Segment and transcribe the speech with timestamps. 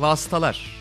[0.00, 0.80] Vasıtalar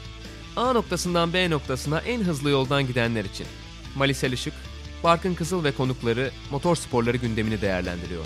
[0.55, 3.47] A noktasından B noktasına en hızlı yoldan gidenler için.
[3.95, 4.53] Malisel Işık,
[5.03, 8.25] Barkın Kızıl ve konukları motor sporları gündemini değerlendiriyor.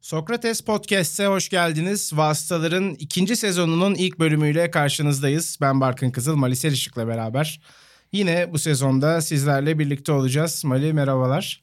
[0.00, 2.12] Sokrates Podcast'e hoş geldiniz.
[2.16, 5.58] Vasıtaların ikinci sezonunun ilk bölümüyle karşınızdayız.
[5.60, 7.60] Ben Barkın Kızıl, Mali Selişik'le beraber.
[8.12, 10.64] Yine bu sezonda sizlerle birlikte olacağız.
[10.64, 11.62] Mali merhabalar.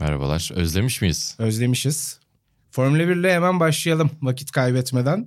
[0.00, 0.50] Merhabalar.
[0.54, 1.36] Özlemiş miyiz?
[1.38, 2.19] Özlemişiz.
[2.70, 5.26] Formula 1 ile hemen başlayalım vakit kaybetmeden.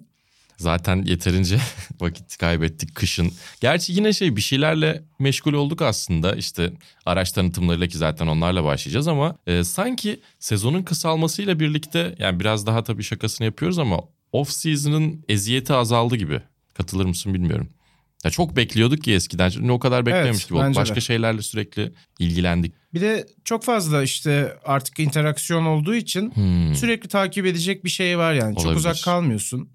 [0.58, 1.58] Zaten yeterince
[2.02, 3.32] vakit kaybettik kışın.
[3.62, 6.36] Gerçi yine şey bir şeylerle meşgul olduk aslında.
[6.36, 6.74] İşte
[7.06, 12.84] araç tanıtımlarıyla ki zaten onlarla başlayacağız ama e, sanki sezonun kısalmasıyla birlikte yani biraz daha
[12.84, 14.00] tabii şakasını yapıyoruz ama
[14.32, 16.42] off season'ın eziyeti azaldı gibi.
[16.74, 17.70] Katılır mısın bilmiyorum.
[18.24, 19.50] Ya çok bekliyorduk ki eskiden.
[19.50, 20.76] Şimdi o kadar beklememiş Evet, gibi olduk.
[20.76, 21.02] Başka de.
[21.02, 22.74] şeylerle sürekli ilgilendik.
[22.94, 26.76] Bir de çok fazla işte artık interaksiyon olduğu için Hmm.
[26.76, 28.56] sürekli takip edecek bir şey var yani.
[28.56, 28.80] Çok Olabilir.
[28.80, 29.70] uzak kalmıyorsun.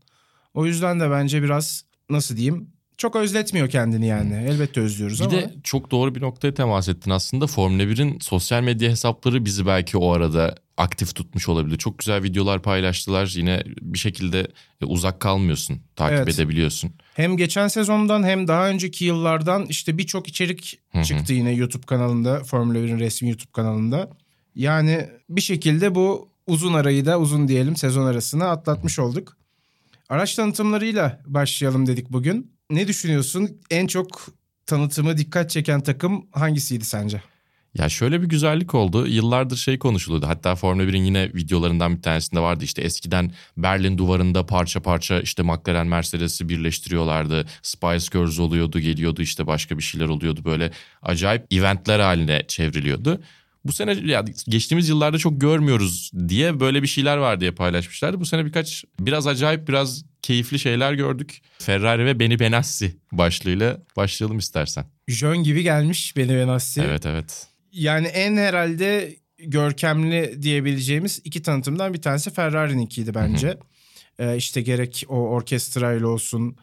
[0.55, 4.35] O yüzden de bence biraz nasıl diyeyim çok özletmiyor kendini yani.
[4.49, 5.33] Elbette özlüyoruz Bir ama.
[5.33, 7.47] de çok doğru bir noktaya temas ettin aslında.
[7.47, 11.79] Formula 1'in sosyal medya hesapları bizi belki o arada aktif tutmuş olabilir.
[11.79, 13.33] Çok güzel videolar paylaştılar.
[13.37, 14.47] Yine bir şekilde
[14.83, 15.81] e, uzak kalmıyorsun.
[15.97, 16.35] Takip Evet.
[16.35, 16.93] edebiliyorsun.
[17.19, 21.05] Hem geçen sezondan hem daha önceki yıllardan işte birçok içerik Hı hı.
[21.05, 22.45] çıktı yine YouTube kanalında.
[22.45, 24.11] Formula 1'in resmi YouTube kanalında.
[24.55, 29.37] Yani bir şekilde bu uzun arayı da uzun diyelim sezon arasını atlatmış olduk.
[30.09, 32.53] Araç tanıtımlarıyla başlayalım dedik bugün.
[32.71, 33.61] Ne düşünüyorsun?
[33.71, 34.27] En çok
[34.67, 37.23] tanıtımı dikkat çeken takım hangisiydi sence?
[37.79, 39.07] Ya şöyle bir güzellik oldu.
[39.07, 40.27] Yıllardır şey konuşuluyordu.
[40.27, 42.65] Hatta Formula 1'in yine videolarından bir tanesinde vardı.
[42.65, 47.47] İşte eskiden Berlin duvarında parça parça işte McLaren Mercedes'i birleştiriyorlardı.
[47.63, 50.41] Spice Girls oluyordu, geliyordu işte başka bir şeyler oluyordu.
[50.45, 50.71] Böyle
[51.03, 53.21] acayip eventler haline çevriliyordu.
[53.65, 58.21] Bu sene ya geçtiğimiz yıllarda çok görmüyoruz diye böyle bir şeyler var diye paylaşmışlardı.
[58.21, 61.43] Bu sene birkaç biraz acayip biraz keyifli şeyler gördük.
[61.59, 64.85] Ferrari ve Beni Benassi başlığıyla başlayalım istersen.
[65.09, 66.81] Jön gibi gelmiş Beni Benassi.
[66.81, 67.47] Evet evet.
[67.73, 73.59] Yani en herhalde görkemli diyebileceğimiz iki tanıtımdan bir tanesi Ferrari'ninkiydi bence.
[74.19, 76.57] Ee, işte gerek o orkestrayla olsun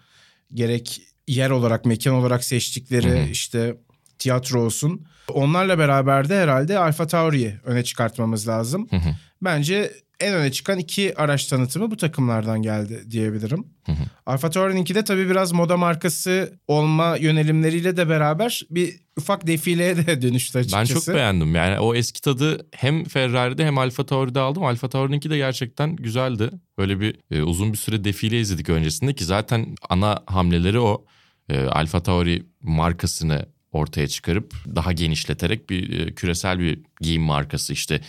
[0.53, 3.29] gerek yer olarak mekan olarak seçtikleri Hı hı.
[3.29, 3.75] işte
[4.19, 5.05] tiyatro olsun.
[5.33, 8.87] Onlarla beraber de herhalde Alfa Tauri'yi öne çıkartmamız lazım.
[8.89, 9.15] Hı hı.
[9.41, 13.67] Bence en öne çıkan iki araç tanıtımı bu takımlardan geldi diyebilirim.
[13.85, 13.95] Hı hı.
[14.25, 20.21] Alfa Tauri'ninki de tabii biraz moda markası olma yönelimleriyle de beraber bir ufak defileye de
[20.21, 21.05] dönüştü Ben açıkçası.
[21.05, 21.55] çok beğendim.
[21.55, 24.63] Yani o eski tadı hem Ferrari'de hem Alfa Tauri'de aldım.
[24.63, 26.49] Alfa Tauri'ninki de gerçekten güzeldi.
[26.77, 31.05] Böyle bir e, uzun bir süre defile izledik öncesinde ki zaten ana hamleleri o.
[31.49, 38.01] E, Alfa Tauri markasını ortaya çıkarıp daha genişleterek bir e, küresel bir giyim markası işte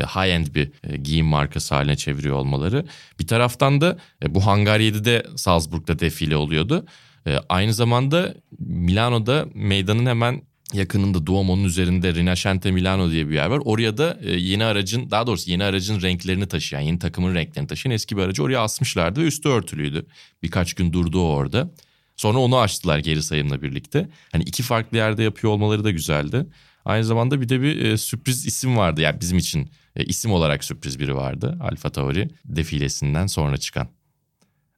[0.00, 2.86] high-end bir e, giyim markası haline çeviriyor olmaları.
[3.20, 6.86] Bir taraftan da e, bu Hangar 7'de Salzburg'da defile oluyordu.
[7.26, 10.42] E, aynı zamanda Milano'da meydanın hemen
[10.72, 13.60] yakınında Duomo'nun üzerinde Rinascente Milano diye bir yer var.
[13.64, 17.94] Oraya da e, yeni aracın daha doğrusu yeni aracın renklerini taşıyan, yeni takımın renklerini taşıyan
[17.94, 20.06] eski bir aracı oraya asmışlardı ve üstü örtülüydü.
[20.42, 21.70] Birkaç gün durdu orada.
[22.16, 24.08] Sonra onu açtılar geri sayımla birlikte.
[24.32, 26.46] Hani iki farklı yerde yapıyor olmaları da güzeldi.
[26.84, 29.00] Aynı zamanda bir de bir e, sürpriz isim vardı.
[29.00, 31.58] Yani bizim için e, isim olarak sürpriz biri vardı.
[31.60, 33.88] Alfa Tauri defilesinden sonra çıkan.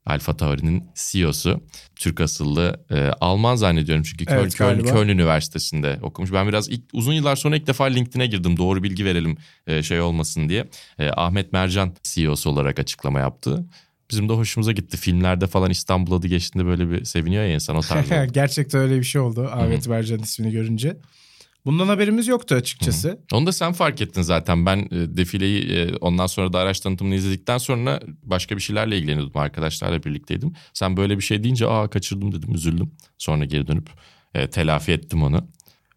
[0.06, 1.60] Alfa Tauri'nin CEO'su.
[1.97, 4.84] Türk asıllı e, Alman zannediyorum çünkü Köln, Evet, Köln.
[4.84, 6.32] Köln Üniversitesi'nde okumuş.
[6.32, 8.56] Ben biraz ilk, uzun yıllar sonra ilk defa LinkedIn'e girdim.
[8.56, 9.36] Doğru bilgi verelim
[9.66, 10.69] e, şey olmasın diye.
[10.98, 13.64] E, Ahmet Mercan CEO'su olarak açıklama yaptı.
[14.10, 14.97] Bizim de hoşumuza gitti.
[14.97, 18.08] Filmlerde falan İstanbul adı geçtiğinde böyle bir seviniyor ya insan o tarz.
[18.32, 20.97] Gerçekten öyle bir şey oldu Ahmet Bercan ismini görünce.
[21.66, 23.19] Bundan haberimiz yoktu açıkçası.
[23.32, 24.66] Onu da sen fark ettin zaten.
[24.66, 29.41] Ben e, defileyi e, ondan sonra da araç tanıtımını izledikten sonra başka bir şeylerle ilgileniyordum.
[29.41, 30.53] Arkadaşlarla birlikteydim.
[30.72, 32.92] Sen böyle bir şey deyince aa kaçırdım dedim üzüldüm.
[33.19, 33.88] Sonra geri dönüp
[34.34, 35.48] e, telafi ettim onu.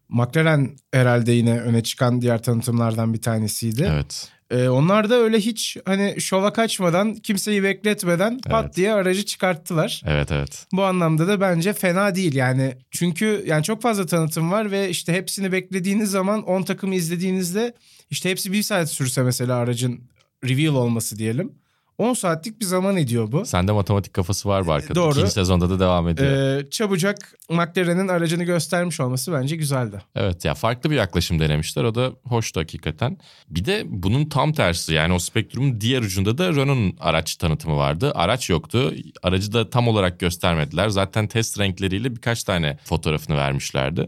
[0.08, 3.88] McLaren herhalde yine öne çıkan diğer tanıtımlardan bir tanesiydi.
[3.92, 4.30] Evet.
[4.50, 8.76] Ee, onlar da öyle hiç hani şova kaçmadan kimseyi bekletmeden pat Evet.
[8.76, 10.02] diye aracı çıkarttılar.
[10.06, 10.66] Evet evet.
[10.72, 12.74] Bu anlamda da bence fena değil yani.
[12.90, 17.74] Çünkü yani çok fazla tanıtım var ve işte hepsini beklediğiniz zaman 10 takımı izlediğinizde
[18.10, 20.00] işte hepsi bir saat sürse mesela aracın
[20.44, 21.52] reveal olması diyelim.
[21.98, 23.46] 10 saatlik bir zaman ediyor bu.
[23.46, 24.94] Sende matematik kafası var bu arkada.
[24.94, 25.10] Doğru.
[25.10, 26.58] İkinci sezonda da devam ediyor.
[26.58, 30.02] Ee, çabucak McLaren'in aracını göstermiş olması bence güzeldi.
[30.16, 31.84] Evet ya farklı bir yaklaşım denemişler.
[31.84, 33.18] O da hoştu hakikaten.
[33.48, 38.12] Bir de bunun tam tersi yani o spektrumun diğer ucunda da Renault'un araç tanıtımı vardı.
[38.14, 38.94] Araç yoktu.
[39.22, 40.88] Aracı da tam olarak göstermediler.
[40.88, 44.06] Zaten test renkleriyle birkaç tane fotoğrafını vermişlerdi.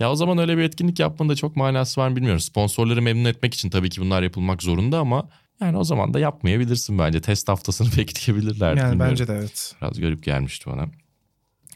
[0.00, 2.40] Ya o zaman öyle bir etkinlik yapmanın da çok manası var mı bilmiyorum.
[2.40, 5.28] Sponsorları memnun etmek için tabii ki bunlar yapılmak zorunda ama
[5.62, 7.20] Yani o zaman da yapmayabilirsin bence.
[7.20, 8.68] Test haftasını bekleyebilirler.
[8.76, 9.10] Yani bilmiyorum.
[9.10, 9.74] bence de evet.
[9.82, 10.86] Biraz garip gelmişti bana.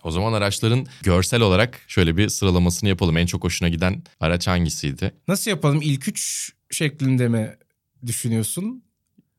[0.05, 3.17] O zaman araçların görsel olarak şöyle bir sıralamasını yapalım.
[3.17, 5.15] En çok hoşuna giden araç hangisiydi?
[5.29, 5.83] Nasıl yapalım?
[5.83, 7.57] İlk üç şeklinde mi
[8.07, 8.83] düşünüyorsun?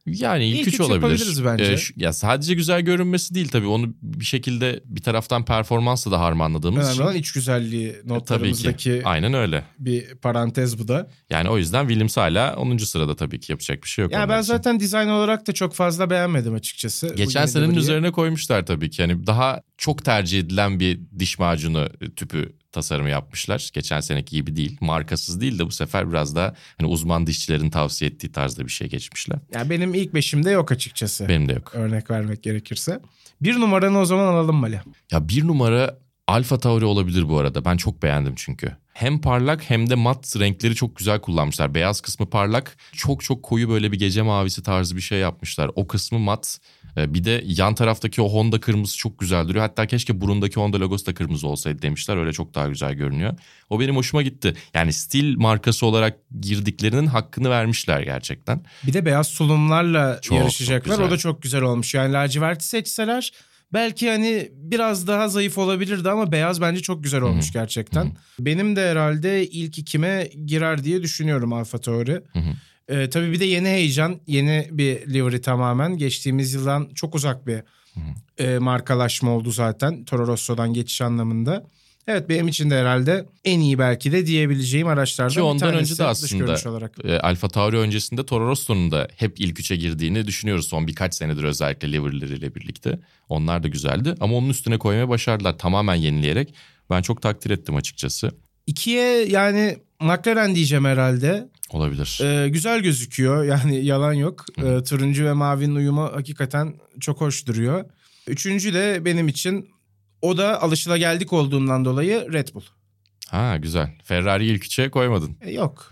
[0.07, 0.95] Yani ilk, İlk üç üç olabilir.
[0.95, 1.63] yapabiliriz bence.
[1.63, 3.67] Ee, şu- ya sadece güzel görünmesi değil tabii.
[3.67, 7.03] Onu bir şekilde bir taraftan performansla da harmanladığımız Önemli için.
[7.03, 8.13] olan iç güzelliği E, Tabii ki.
[8.13, 9.63] notlarımızdaki Aynen öyle.
[9.79, 11.09] bir parantez bu da.
[11.29, 12.85] Yani o yüzden Williams hala 10.
[12.85, 14.11] sırada tabii ki yapacak bir şey yok.
[14.11, 14.47] Ya ben için.
[14.47, 17.13] zaten dizayn olarak da çok fazla beğenmedim açıkçası.
[17.15, 19.01] Geçen senenin üzerine koymuşlar tabii ki.
[19.01, 23.69] Yani daha çok tercih edilen bir diş macunu tüpü tasarımı yapmışlar.
[23.73, 24.77] Geçen seneki gibi değil.
[24.81, 28.89] Markasız değil de bu sefer biraz daha hani uzman dişçilerin tavsiye ettiği tarzda bir şey
[28.89, 29.39] geçmişler.
[29.53, 31.27] Ya benim ilk beşimde yok açıkçası.
[31.29, 31.71] Benim de yok.
[31.75, 32.99] Örnek vermek gerekirse.
[33.41, 34.81] Bir numaranı o zaman alalım Mali.
[35.11, 35.97] Ya bir numara
[36.27, 37.65] Alfa Tauri olabilir bu arada.
[37.65, 38.75] Ben çok beğendim çünkü.
[38.93, 41.73] Hem parlak hem de mat renkleri çok güzel kullanmışlar.
[41.73, 42.77] Beyaz kısmı parlak.
[42.93, 45.71] Çok çok koyu böyle bir gece mavisi tarzı bir şey yapmışlar.
[45.75, 46.59] O kısmı mat.
[46.97, 49.65] Ee, Bir de yan taraftaki o Honda kırmızı çok güzel duruyor.
[49.65, 52.17] Hatta keşke burundaki Honda logosu da kırmızı olsaydı demişler.
[52.17, 53.33] Öyle çok daha güzel görünüyor.
[53.69, 54.53] O benim hoşuma gitti.
[54.73, 58.63] Yani stil markası olarak girdiklerinin hakkını vermişler gerçekten.
[58.87, 60.85] Bir de beyaz tulumlarla Çok, yarışacaklar.
[60.89, 61.07] çok güzel.
[61.07, 61.93] o da çok güzel olmuş.
[61.93, 63.31] Yani laciverti seçseler
[63.73, 68.17] belki hani biraz daha zayıf olabilirdi ama beyaz bence çok güzel olmuş gerçekten.
[68.39, 72.21] Benim de herhalde ilk ikime girer diye düşünüyorum Alfa Tauri.
[72.89, 75.97] Ee, tabii bir de yeni heyecan, yeni bir livery tamamen.
[75.97, 77.61] Geçtiğimiz yıldan çok uzak bir
[78.37, 80.05] e, markalaşma oldu zaten.
[80.05, 81.63] Toro Rosso'dan geçiş anlamında.
[82.07, 85.79] Evet benim için de herhalde en iyi belki de diyebileceğim araçlardan Ki bir ondan tanesi
[85.93, 86.91] önce de aslında olarak.
[87.03, 91.43] e, Alfa Tauri öncesinde Toro Rosso'nun da hep ilk üçe girdiğini düşünüyoruz son birkaç senedir
[91.43, 92.99] özellikle livery'leriyle birlikte.
[93.29, 96.53] Onlar da güzeldi ama onun üstüne koymaya başardılar tamamen yenileyerek.
[96.89, 98.31] Ben çok takdir ettim açıkçası.
[98.67, 101.47] İkiye yani McLaren diyeceğim herhalde.
[101.69, 102.19] Olabilir.
[102.23, 104.45] Ee, güzel gözüküyor yani yalan yok.
[104.57, 107.85] Ee, turuncu ve mavinin uyumu hakikaten çok hoş duruyor.
[108.27, 109.69] Üçüncü de benim için
[110.21, 112.63] o da alışılageldik olduğundan dolayı Red Bull.
[113.29, 113.89] Ha güzel.
[114.03, 115.37] Ferrari ilk üçe koymadın.
[115.41, 115.91] E, yok.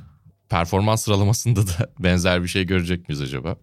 [0.50, 3.56] Performans sıralamasında da benzer bir şey görecek miyiz acaba?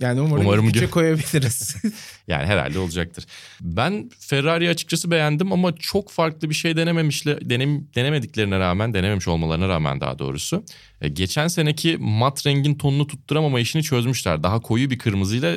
[0.00, 1.76] Yani umarım, Umarım ilk üçe koyabiliriz.
[2.28, 3.26] Yani herhalde olacaktır.
[3.60, 9.68] Ben Ferrari'yi açıkçası beğendim ama çok farklı bir şey denememişle denem, denemediklerine rağmen, denememiş olmalarına
[9.68, 10.64] rağmen daha doğrusu.
[11.00, 14.42] e, geçen seneki mat rengin tonunu tutturamama işini çözmüşler.
[14.42, 15.56] Daha koyu bir kırmızıyla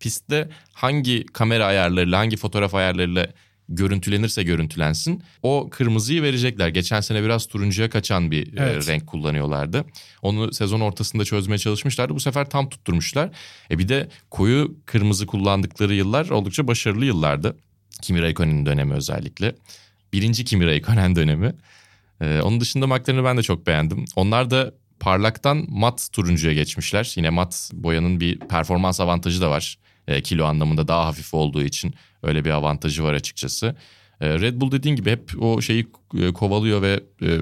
[0.00, 3.26] pistte hangi kamera ayarlarıyla, hangi fotoğraf ayarlarıyla
[3.70, 5.22] görüntülenirse görüntülensin.
[5.42, 6.68] O kırmızıyı verecekler.
[6.68, 8.88] Geçen sene biraz turuncuya kaçan bir e, Evet.
[8.88, 9.84] renk kullanıyorlardı.
[10.22, 12.14] Onu sezon ortasında çözmeye çalışmışlardı.
[12.14, 13.30] Bu sefer tam tutturmuşlar.
[13.70, 17.56] E bir de koyu kırmızı kullandıkları yıllar oldukça başarılı yıllardı.
[18.02, 19.54] Kimi Räikkönen'in dönemi özellikle.
[20.12, 21.52] Birinci Kimi Räikkönen dönemi.
[22.20, 24.04] Ee, onun dışında McLaren'ı ben de çok beğendim.
[24.16, 27.12] Onlar da parlaktan mat turuncuya geçmişler.
[27.16, 29.78] Yine mat boyanın bir performans avantajı da var.
[30.08, 33.76] Ee, kilo anlamında daha hafif olduğu için öyle bir avantajı var açıkçası.
[34.20, 35.86] Ee, Red Bull dediğin gibi hep o şeyi
[36.18, 37.38] e, kovalıyor ve e,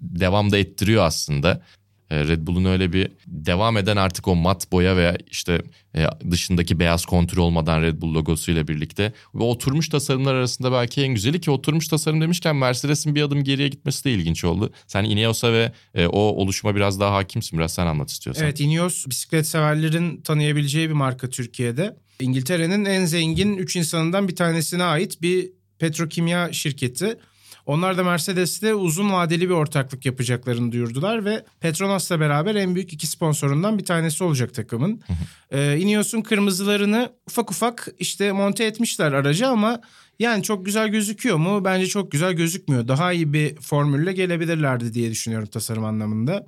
[0.00, 1.62] devam da ettiriyor aslında.
[2.10, 5.62] E, Red Bull'un öyle bir devam eden artık o mat boya veya işte
[5.96, 11.14] e, dışındaki beyaz kontrol olmadan Red Bull logosuyla birlikte ve oturmuş tasarımlar arasında belki en
[11.14, 14.72] güzeli ki oturmuş tasarım demişken Mercedes'in bir adım geriye gitmesi de ilginç oldu.
[14.86, 15.72] Sen Ineos'a ve
[16.08, 17.58] o oluşuma biraz daha hakimsin.
[17.58, 18.44] Biraz sen anlat istiyorsan.
[18.44, 21.96] evet Ineos bisiklet severlerin tanıyabileceği bir marka Türkiye'de.
[22.20, 27.18] İngiltere'nin en zengin 3 insanından bir tanesine ait bir petrokimya şirketi.
[27.66, 33.06] Onlar da Mercedes'te uzun vadeli bir ortaklık yapacaklarını duyurdular ve Petronas'la beraber en büyük iki
[33.06, 35.02] sponsorundan bir tanesi olacak takımın.
[35.50, 39.80] Ee, Ineos'un kırmızılarını ufak ufak işte monte etmişler araca ama
[40.18, 41.64] yani çok güzel gözüküyor mu?
[41.64, 42.88] Bence çok güzel gözükmüyor.
[42.88, 46.44] Daha iyi bir formülle gelebilirlerdi diye düşünüyorum tasarım anlamında.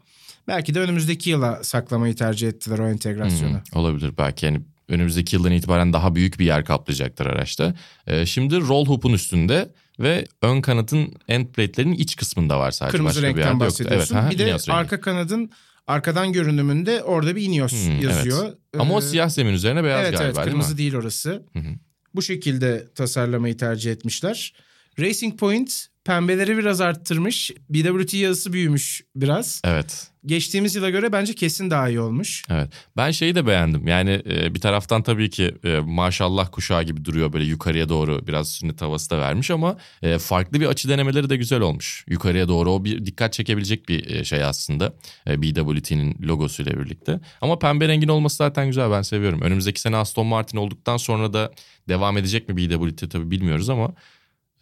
[0.48, 3.56] Belki de önümüzdeki yıla saklamayı tercih ettiler o entegrasyonu.
[3.56, 7.74] Hı, olabilir belki yani önümüzdeki yıldan itibaren daha büyük bir yer kaplayacaktır araçta.
[8.06, 12.96] Ee, şimdi roll hoop'un üstünde ve ön kanatın end plate'lerinin iç kısmında var sadece.
[12.96, 13.64] Kırmızı Başka bir renkten yoktu.
[13.66, 14.14] bahsediyorsun.
[14.14, 14.72] Evet, aha, bir de rengi.
[14.72, 15.50] arka kanadın
[15.86, 18.52] arkadan görünümünde orada bir Ineos Hmm, yazıyor.
[18.78, 20.50] Ama o Ee, siyah zemin üzerine beyaz evet, galiba evet, değil mi?
[20.50, 21.30] kırmızı değil orası.
[21.52, 21.68] Hı hı.
[22.14, 24.52] Bu şekilde tasarlamayı tercih etmişler.
[25.00, 27.50] Racing Point pembeleri biraz arttırmış.
[27.70, 29.62] BWT yazısı büyümüş biraz.
[29.64, 30.08] Evet.
[30.26, 32.42] Geçtiğimiz yıla göre bence kesin daha iyi olmuş.
[32.50, 32.72] Evet.
[32.96, 33.88] Ben şeyi de beğendim.
[33.88, 38.52] Yani e, bir taraftan tabii ki e, maşallah kuşağı gibi duruyor böyle yukarıya doğru biraz
[38.52, 42.04] sünnet havası da vermiş ama e, farklı bir açı denemeleri de güzel olmuş.
[42.08, 44.92] Yukarıya doğru o bir dikkat çekebilecek bir şey aslında.
[45.26, 47.20] BWT'nin logosuyla birlikte.
[47.40, 49.40] Ama pembe rengin olması zaten güzel ben seviyorum.
[49.40, 51.52] Önümüzdeki sene Aston Martin olduktan sonra da
[51.88, 53.94] devam edecek mi BWT tabii bilmiyoruz ama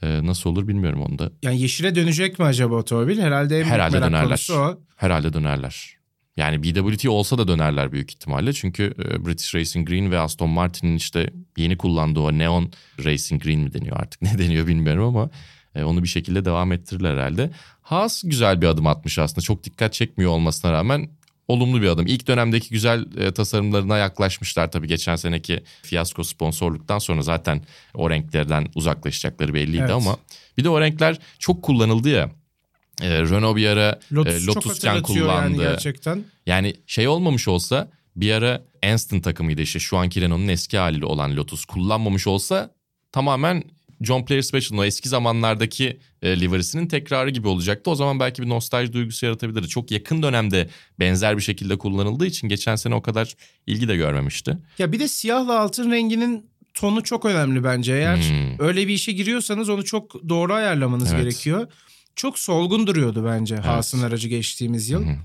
[0.02, 1.32] e, nasıl olur bilmiyorum onu da.
[1.42, 3.18] Yani yeşile dönecek mi acaba otomobil?
[3.18, 4.48] Herhalde en Herhalde dönerler.
[4.52, 4.80] o.
[4.96, 5.96] Herhalde dönerler.
[6.36, 8.52] Yani BWT olsa da dönerler büyük ihtimalle.
[8.52, 12.72] Çünkü e, British Racing Green ve Aston Martin'in işte yeni kullandığı o Neon
[13.04, 15.30] Racing Green mi deniyor artık ne deniyor bilmiyorum ama
[15.74, 17.50] e, onu bir şekilde devam ettirirler herhalde.
[17.82, 19.40] Haas güzel bir adım atmış aslında.
[19.40, 21.10] Çok dikkat çekmiyor olmasına rağmen
[21.50, 22.06] olumlu bir adım.
[22.06, 27.62] İlk dönemdeki güzel e, tasarımlarına yaklaşmışlar tabii geçen seneki fiyasko sponsorluktan sonra zaten
[27.94, 29.90] o renklerden uzaklaşacakları belliydi Evet.
[29.90, 30.16] ama
[30.58, 32.30] bir de o renkler çok kullanıldı ya.
[33.02, 35.62] E, Renault bir ara Lotus, e, çok Lotus'ken hatırlatıyor yani kullandı.
[35.72, 36.24] gerçekten.
[36.46, 41.36] Yani şey olmamış olsa bir ara Anston takımıydı işte şu anki Renault'un eski haliyle olan
[41.36, 42.70] Lotus kullanmamış olsa
[43.12, 43.64] tamamen
[44.02, 47.90] John Player Special'ın o eski zamanlardaki e, livery'sinin tekrarı gibi olacaktı.
[47.90, 49.68] O zaman belki bir nostalji duygusu yaratabilirdi.
[49.68, 53.34] Çok yakın dönemde benzer bir şekilde kullanıldığı için geçen sene o kadar
[53.66, 54.58] ilgi de görmemişti.
[54.78, 57.92] Ya bir de siyahla altın renginin tonu çok önemli bence.
[57.92, 58.66] Eğer Hmm.
[58.66, 61.22] öyle bir işe giriyorsanız onu çok doğru ayarlamanız Evet.
[61.22, 61.66] gerekiyor.
[62.16, 65.04] Çok solgun duruyordu bence Haas'ın aracı geçtiğimiz yıl.
[65.06, 65.16] Hı.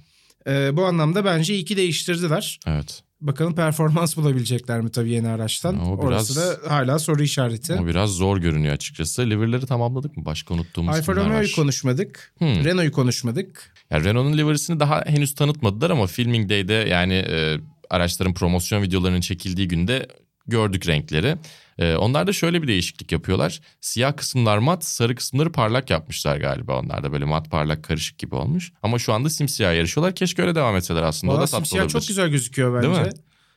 [0.47, 2.59] Ee, bu anlamda bence iyi ki değiştirdiler.
[2.67, 3.03] Evet.
[3.27, 5.79] Bakalım performans bulabilecekler mi tabii yeni araçtan.
[5.79, 7.73] O Orası biraz- da hala soru işareti.
[7.73, 9.29] O biraz zor görünüyor açıkçası.
[9.29, 10.25] Liver'ları tamamladık mı?
[10.25, 12.33] Başka unuttuğumuz Alfa Romeo'yu konuşmadık.
[12.37, 12.47] Hmm.
[12.65, 13.73] Renault'u konuşmadık.
[13.91, 17.57] Ya Renault'un livery'sini daha henüz tanıtmadılar ama Filming Day'de yani e,
[17.89, 20.07] araçların promosyon videolarının çekildiği günde
[20.47, 21.35] gördük renkleri.
[21.79, 23.59] E, onlar da şöyle bir değişiklik yapıyorlar.
[23.81, 28.35] Siyah kısımlar mat, sarı kısımları parlak yapmışlar galiba onlar da böyle mat parlak karışık gibi
[28.35, 28.71] olmuş.
[28.83, 30.15] Ama şu anda simsiyah yarışıyorlar.
[30.15, 31.33] Keşke öyle devam etseler aslında.
[31.33, 31.99] o da tatlı simsiyah olabilir.
[31.99, 33.09] çok güzel gözüküyor Değil bence.
[33.09, 33.15] mi?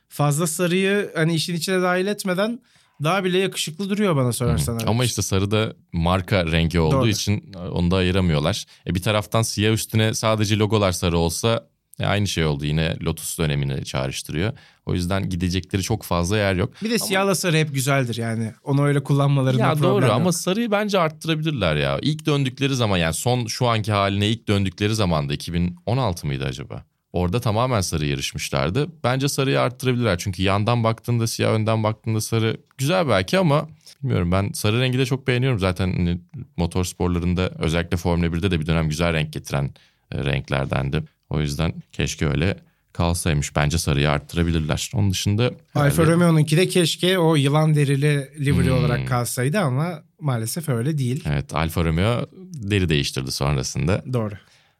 [0.09, 2.59] Fazla sarıyı hani işin içine dahil etmeden
[3.03, 4.73] daha bile yakışıklı duruyor bana sorarsan.
[4.73, 4.87] araç.
[4.87, 7.07] Ama işte sarı da marka rengi olduğu Doğru.
[7.09, 8.65] için onu da ayıramıyorlar.
[8.87, 11.67] E bir taraftan siyah üstüne sadece logolar sarı olsa
[11.99, 12.65] e aynı şey oldu.
[12.65, 14.53] Yine Lotus dönemini çağrıştırıyor.
[14.85, 16.73] O yüzden gidecekleri çok fazla yer yok.
[16.83, 18.53] Bir de siyahla sarı hep güzeldir yani.
[18.63, 20.13] Onu öyle kullanmalarında Ya problem doğru yok.
[20.13, 21.99] ama sarıyı bence arttırabilirler ya.
[22.01, 26.83] İlk döndükleri zaman yani son şu anki haline ilk döndükleri zamanda 2016 mıydı acaba?
[27.13, 28.87] Orada tamamen sarı yarışmışlardı.
[29.03, 30.17] Bence sarıyı arttırabilirler.
[30.17, 33.67] Çünkü yandan baktığında siyah önden baktığında sarı güzel belki ama
[34.03, 35.59] bilmiyorum ben sarı rengi de çok beğeniyorum.
[35.59, 36.19] Zaten hani
[36.57, 39.71] motor sporlarında özellikle Formula 1'de de bir dönem güzel renk getiren
[40.11, 41.03] e, renklerdendi.
[41.29, 42.57] O yüzden keşke öyle
[42.93, 43.55] kalsaymış.
[43.55, 44.91] Bence sarıyı arttırabilirler.
[44.95, 45.43] Onun dışında
[45.75, 48.77] Alfa herhalde- Romeo'nunki de keşke o yılan derili livery Hmm.
[48.77, 51.23] olarak kalsaydı ama maalesef öyle değil.
[51.27, 54.03] Evet Alfa Romeo deri değiştirdi sonrasında.
[54.13, 54.33] Doğru.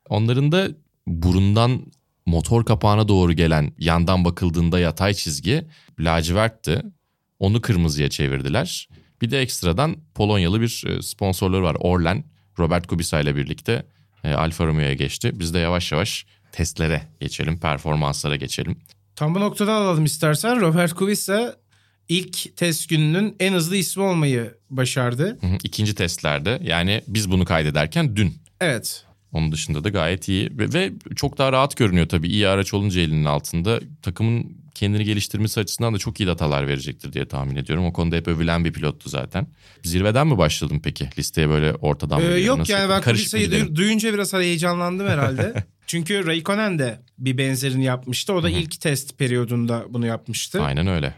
[0.10, 0.68] Onların da
[1.08, 1.82] burundan
[2.26, 5.66] motor kapağına doğru gelen yandan bakıldığında yatay çizgi
[6.00, 6.82] lacivertti.
[7.40, 8.90] Onu kırmızıya çevirdiler.
[9.22, 11.78] Bir de ekstradan Polonyalı bir e, sponsorları var.
[11.80, 12.24] Orlen,
[12.60, 13.86] Robert Kubica ile birlikte
[14.24, 15.32] e, Alfa Romeo'ya geçti.
[15.40, 18.78] Biz de yavaş yavaş testlere geçelim, performanslara geçelim.
[19.16, 20.62] Tam bu noktada alalım istersen.
[20.62, 21.56] Robert Kubica
[22.10, 25.38] ilk test gününün en hızlı ismi olmayı başardı.
[25.42, 25.58] Hı hı.
[25.64, 29.06] İkinci testlerde yani biz bunu kaydederken dün Evet.
[29.32, 32.28] Onun dışında da gayet iyi ve, ve çok daha rahat görünüyor tabii.
[32.28, 37.28] İyi araç olunca elinin altında takımın kendini geliştirmesi açısından da çok iyi datalar verecektir diye
[37.28, 37.86] tahmin ediyorum.
[37.86, 39.48] O konuda hep övülen bir pilottu zaten.
[39.84, 41.10] Zirveden mi başladın peki?
[41.18, 42.26] Listeye böyle ortadan mı?
[42.26, 42.46] Ee, girelim?
[42.48, 45.54] yok Nasıl yani ben duy- duyunca biraz heyecanlandım herhalde.
[45.88, 48.34] Çünkü Raikkonen de bir benzerini yapmıştı.
[48.34, 50.62] O da ilk test periyodunda bunu yapmıştı.
[50.62, 51.14] Aynen öyle.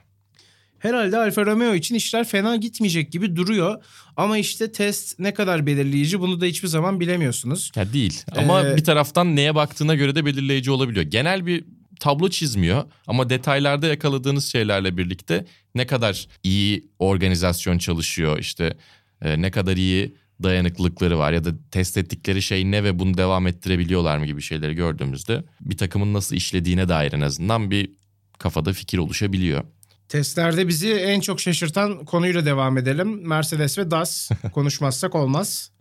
[0.80, 3.84] Herhalde Alfa Romeo için işler fena gitmeyecek gibi duruyor.
[4.18, 7.72] Ama işte test ne kadar belirleyici bunu da hiçbir zaman bilemiyorsunuz.
[7.76, 11.06] Ya değil ama Ee, bir taraftan neye baktığına göre de belirleyici olabiliyor.
[11.06, 11.64] Genel bir
[12.02, 18.78] tablo çizmiyor ama detaylarda yakaladığınız şeylerle birlikte ne kadar iyi organizasyon çalışıyor işte
[19.22, 23.48] e, ne kadar iyi dayanıklılıkları var ya da test ettikleri şey ne ve bunu devam
[23.48, 27.92] ettirebiliyorlar mı gibi şeyleri gördüğümüzde bir takımın nasıl işlediğine dair en azından bir
[28.40, 29.64] kafada fikir oluşabiliyor.
[30.10, 33.28] Testlerde bizi en çok şaşırtan konuyla devam edelim.
[33.28, 35.72] Mercedes ve DAS konuşmazsak olmaz.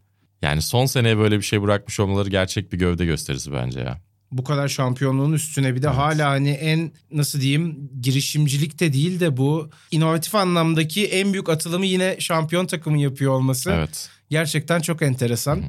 [0.42, 4.09] Yani son seneye böyle bir şey bırakmış olmaları gerçek bir gövde gösterisi bence ya.
[4.32, 9.36] Bu kadar şampiyonluğun üstüne bir de hala hani en nasıl diyeyim girişimcilik de değil de
[9.36, 14.10] bu inovatif anlamdaki en büyük atılımı yine şampiyon takımı yapıyor olması Evet.
[14.30, 15.62] gerçekten çok enteresan.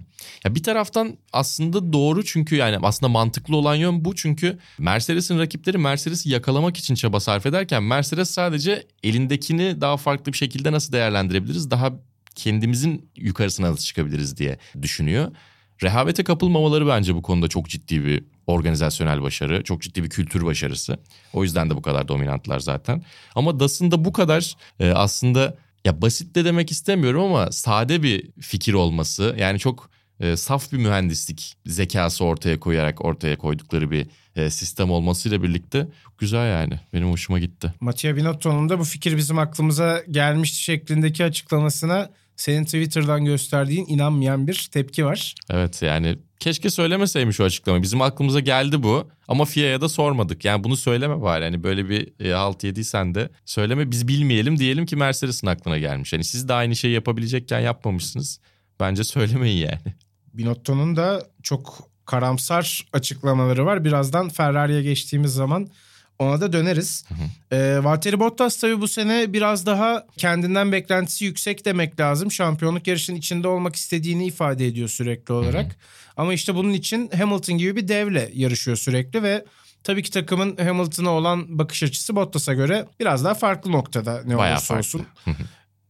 [0.45, 5.77] Ya bir taraftan aslında doğru çünkü yani aslında mantıklı olan yön bu çünkü Mercedes'in rakipleri
[5.77, 11.71] Mercedes'i yakalamak için çaba sarf ederken Mercedes sadece elindekini daha farklı bir şekilde nasıl değerlendirebiliriz
[11.71, 11.93] daha
[12.35, 15.31] kendimizin yukarısına nasıl çıkabiliriz diye düşünüyor.
[15.83, 20.98] Rehavete kapılmamaları bence bu konuda çok ciddi bir organizasyonel başarı, çok ciddi bir kültür başarısı.
[21.34, 23.03] O yüzden de bu kadar dominantlar zaten.
[23.36, 28.29] Ama DAS'ın da bu kadar e, aslında ya basit de demek istemiyorum ama sade bir
[28.41, 29.89] fikir olması yani çok
[30.20, 36.50] e, saf bir mühendislik zekası ortaya koyarak ortaya koydukları bir e, sistem olmasıyla birlikte güzel
[36.51, 36.79] yani.
[36.93, 37.74] Benim hoşuma gitti.
[37.79, 42.10] Mattia Binotto'nun da bu fikir bizim aklımıza gelmişti şeklindeki açıklamasına
[42.41, 45.36] senin Twitter'dan gösterdiğin inanmayan bir tepki var.
[45.50, 47.83] Evet yani keşke söylemeseymiş o açıklamayı.
[47.83, 50.45] Bizim aklımıza geldi bu ama FIA'ya da sormadık.
[50.45, 51.43] Yani bunu söyleme bari.
[51.43, 56.13] Hani böyle bir e, halt yediysen de söyleme biz bilmeyelim diyelim ki Mercedes'in aklına gelmiş.
[56.13, 58.39] Hani siz de aynı şeyi yapabilecekken yapmamışsınız.
[58.79, 59.95] Bence söylemeyin yani.
[60.33, 63.83] Binotto'nun da çok karamsar açıklamaları var.
[63.83, 65.67] Birazdan Ferrari'ye geçtiğimiz zaman
[66.21, 67.05] ona da döneriz.
[67.07, 67.55] Hı hı.
[67.55, 72.31] E, Valtteri Bottas tabii bu sene biraz daha kendinden beklentisi yüksek demek lazım.
[72.31, 75.65] Şampiyonluk yarışının içinde olmak istediğini ifade ediyor sürekli olarak.
[75.65, 75.73] Hı hı.
[76.17, 79.45] Ama işte bunun için Hamilton gibi bir devle yarışıyor sürekli ve
[79.83, 84.55] tabii ki takımın Hamilton'a olan bakış açısı Bottas'a göre biraz daha farklı noktada ne Bayağı
[84.55, 84.79] olursa farklı.
[84.79, 85.05] olsun.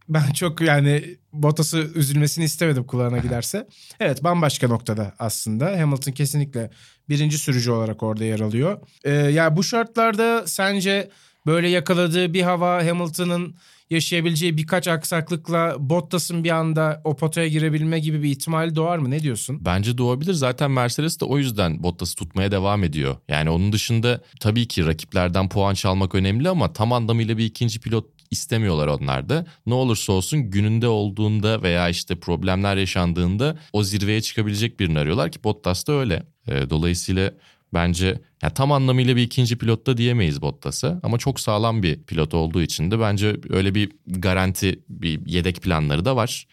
[0.09, 3.67] ben çok yani Bottas'ı üzülmesini istemedim kulağına giderse.
[3.99, 5.65] Evet bambaşka noktada aslında.
[5.79, 6.69] Hamilton kesinlikle
[7.11, 8.79] birinci sürücü olarak orada yer alıyor.
[9.03, 11.09] Ee, ya yani bu şartlarda sence
[11.45, 13.55] böyle yakaladığı bir hava Hamilton'ın
[13.89, 19.11] yaşayabileceği birkaç aksaklıkla Bottas'ın bir anda o potaya girebilme gibi bir ihtimal doğar mı?
[19.11, 19.57] Ne diyorsun?
[19.65, 20.33] Bence doğabilir.
[20.33, 23.15] Zaten Mercedes de o yüzden Bottas'ı tutmaya devam ediyor.
[23.29, 28.20] Yani onun dışında tabii ki rakiplerden puan çalmak önemli ama tam anlamıyla bir ikinci pilot
[28.31, 29.45] istemiyorlar onlar da.
[29.65, 35.43] Ne olursa olsun gününde olduğunda veya işte problemler yaşandığında o zirveye çıkabilecek birini arıyorlar ki
[35.43, 36.23] Bottas da öyle.
[36.47, 37.33] E, dolayısıyla
[37.73, 42.33] bence yani tam anlamıyla bir ikinci pilot da diyemeyiz Bottas'a ama çok sağlam bir pilot
[42.33, 46.47] olduğu için de bence öyle bir garanti bir yedek planları da var.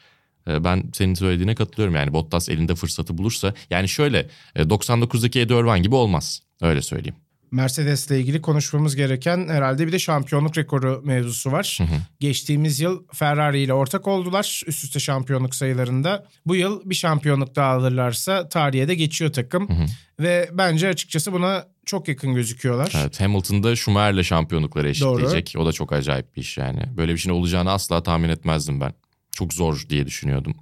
[0.48, 5.58] E, ben senin söylediğine katılıyorum yani Bottas elinde fırsatı bulursa yani şöyle 99'daki e, Eddie
[5.58, 7.16] Irvine gibi olmaz öyle söyleyeyim.
[7.50, 11.78] Mercedes'le ilgili konuşmamız gereken herhalde bir de şampiyonluk rekoru mevzusu var.
[11.80, 11.96] Hı hı.
[12.20, 16.26] Geçtiğimiz yıl Ferrari ile ortak oldular üst üste şampiyonluk sayılarında.
[16.46, 19.68] Bu yıl bir şampiyonluk daha alırlarsa tarihe de geçiyor takım.
[19.68, 19.86] Hı hı.
[20.20, 22.92] Ve bence açıkçası buna çok yakın gözüküyorlar.
[22.96, 25.54] Evet Hamilton'da Schumacher'le şampiyonlukları eşitleyecek.
[25.54, 25.62] Doğru.
[25.62, 26.82] O da çok acayip bir iş yani.
[26.96, 28.92] Böyle bir şeyin olacağını asla tahmin etmezdim ben.
[29.32, 30.54] Çok zor diye düşünüyordum.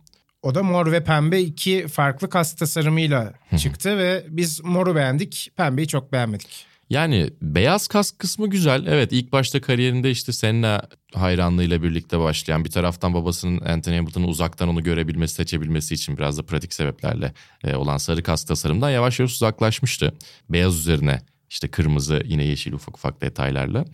[0.43, 5.89] O da mor ve pembe iki farklı kas tasarımıyla çıktı ve biz moru beğendik, pembeyi
[5.89, 6.67] çok beğenmedik.
[6.91, 8.87] Yani beyaz kask kısmı güzel.
[8.87, 10.83] Evet ilk başta kariyerinde işte Senna
[11.15, 16.43] hayranlığıyla birlikte başlayan bir taraftan babasının Anthony Hamilton'ı uzaktan onu görebilmesi, seçebilmesi için biraz da
[16.43, 17.33] pratik sebeplerle
[17.65, 20.15] e, olan sarı kask tasarımdan yavaş yavaş uzaklaşmıştı.
[20.51, 23.85] Beyaz üzerine işte kırmızı yine yeşil ufak ufak detaylarla.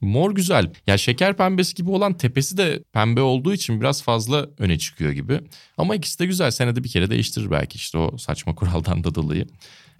[0.00, 0.72] Mor güzel.
[0.86, 5.40] Ya şeker pembesi gibi olan tepesi de pembe olduğu için biraz fazla öne çıkıyor gibi.
[5.78, 6.50] Ama ikisi de güzel.
[6.50, 9.46] Senede bir kere değiştirir belki işte o saçma kuraldan da dolayı.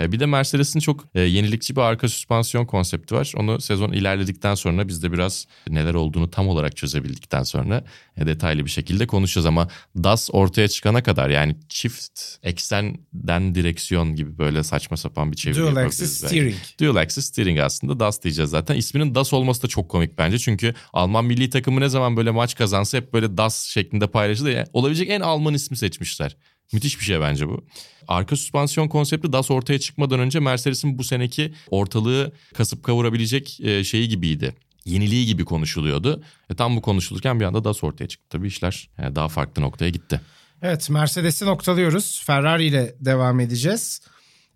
[0.00, 3.32] E, bir de Mercedes'in çok e, yenilikçi bir arka süspansiyon konsepti var.
[3.36, 7.84] Onu sezon ilerledikten sonra biz de biraz neler olduğunu tam olarak çözebildikten sonra
[8.16, 9.46] e, detaylı bir şekilde konuşacağız.
[9.46, 15.58] Ama DAS ortaya çıkana kadar yani çift eksenden direksiyon gibi böyle saçma sapan bir çeviri
[15.58, 16.54] Dual Axis Steering.
[16.80, 18.76] Dual Axis Steering aslında DAS diyeceğiz zaten.
[18.76, 20.38] İsminin DAS olması da çok komik bence.
[20.38, 24.50] Çünkü Alman milli takımı ne zaman böyle maç kazansa hep böyle DAS şeklinde paylaşılır.
[24.50, 26.36] Yani olabilecek en Alman ismi seçmişler.
[26.72, 27.64] Müthiş bir şey bence bu.
[28.08, 34.08] Arka süspansiyon konsepti DAS ortaya çıkmadan önce Mercedes'in bu seneki ortalığı kasıp kavurabilecek e, şeyi
[34.08, 34.54] gibiydi.
[34.84, 36.22] Yeniliği gibi konuşuluyordu.
[36.50, 38.26] E, tam bu konuşulurken bir anda DAS ortaya çıktı.
[38.30, 40.20] Tabii işler yani daha farklı noktaya gitti.
[40.62, 42.22] Evet Mercedes'i noktalıyoruz.
[42.26, 44.00] Ferrari ile devam edeceğiz.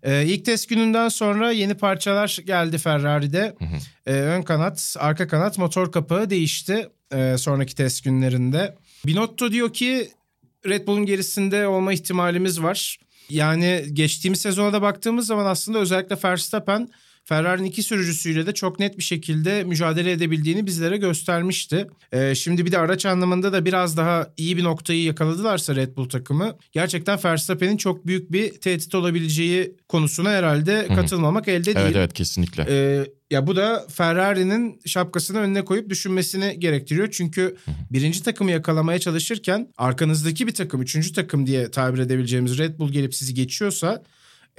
[0.03, 3.55] Ee, ilk test gününden sonra yeni parçalar geldi Ferrari'de.
[3.59, 3.75] Hı hı.
[4.05, 8.75] Ee, ön kanat, arka kanat, motor kapağı değişti ee, sonraki test günlerinde.
[9.05, 10.09] Binotto diyor ki
[10.67, 12.97] Red Bull'un gerisinde olma ihtimalimiz var.
[13.29, 16.89] Yani geçtiğimiz sezona da baktığımız zaman aslında özellikle Verstappen
[17.25, 21.87] Ferrari'nin iki sürücüsüyle de çok net bir şekilde mücadele edebildiğini bizlere göstermişti.
[22.11, 26.09] Ee, şimdi bir de araç anlamında da biraz daha iyi bir noktayı yakaladılarsa Red Bull
[26.09, 31.77] takımı gerçekten Verstappen'in çok büyük bir tehdit olabileceği konusuna herhalde katılmamak elde değil.
[31.77, 32.65] Evet evet kesinlikle.
[32.69, 37.11] Ee, ya bu da Ferrari'nin şapkasını önüne koyup düşünmesini gerektiriyor.
[37.11, 37.57] Çünkü
[37.91, 43.15] birinci takımı yakalamaya çalışırken arkanızdaki bir takım, üçüncü takım diye tabir edebileceğimiz Red Bull gelip
[43.15, 44.03] sizi geçiyorsa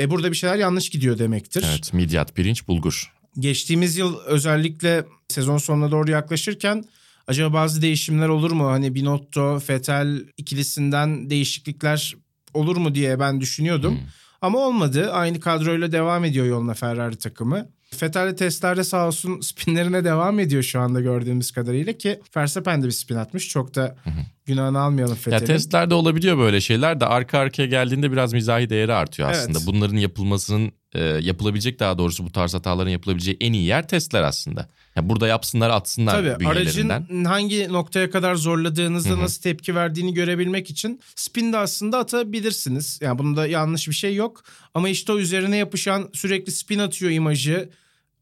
[0.01, 1.65] e burada bir şeyler yanlış gidiyor demektir.
[1.71, 3.13] Evet midyat, pirinç, bulgur.
[3.39, 6.85] Geçtiğimiz yıl özellikle sezon sonuna doğru yaklaşırken
[7.27, 8.67] acaba bazı değişimler olur mu?
[8.67, 12.17] Hani Binotto, Fetel ikilisinden değişiklikler
[12.55, 13.93] olur mu diye ben düşünüyordum.
[13.95, 14.07] Hmm.
[14.43, 15.13] Ama olmadı.
[15.13, 17.76] Aynı kadroyla devam ediyor yoluna Ferrari takımı.
[17.95, 22.93] Fetel'de testlerde sağ olsun spinlerine devam ediyor şu anda gördüğümüz kadarıyla ki Verstappen de bir
[22.93, 23.49] spin atmış.
[23.49, 23.97] Çok da
[24.45, 25.41] günahını almayalım Fetel'in.
[25.41, 29.59] Ya testlerde olabiliyor böyle şeyler de arka arkaya geldiğinde biraz mizahi değeri artıyor aslında.
[29.59, 29.67] Evet.
[29.67, 34.69] Bunların yapılmasının e, yapılabilecek daha doğrusu bu tarz hataların yapılabileceği en iyi yer testler aslında.
[34.97, 39.21] Ya burada yapsınlar atsınlar Tabii aracın hangi noktaya kadar zorladığınızda Hı-hı.
[39.21, 42.99] nasıl tepki verdiğini görebilmek için spin de aslında atabilirsiniz.
[43.03, 44.45] Yani bunda yanlış bir şey yok.
[44.75, 47.71] Ama işte o üzerine yapışan sürekli spin atıyor imajı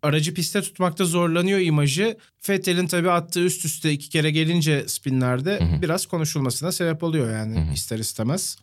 [0.05, 2.17] aracı piste tutmakta zorlanıyor imajı.
[2.49, 5.83] Vettel'in tabii attığı üst üste iki kere gelince spinlerde Hı hı.
[5.83, 7.73] biraz konuşulmasına sebep oluyor yani Hı hı.
[7.73, 8.59] ister istemez.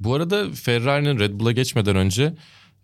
[0.00, 2.34] Bu arada Ferrari'nin Red Bull'a geçmeden önce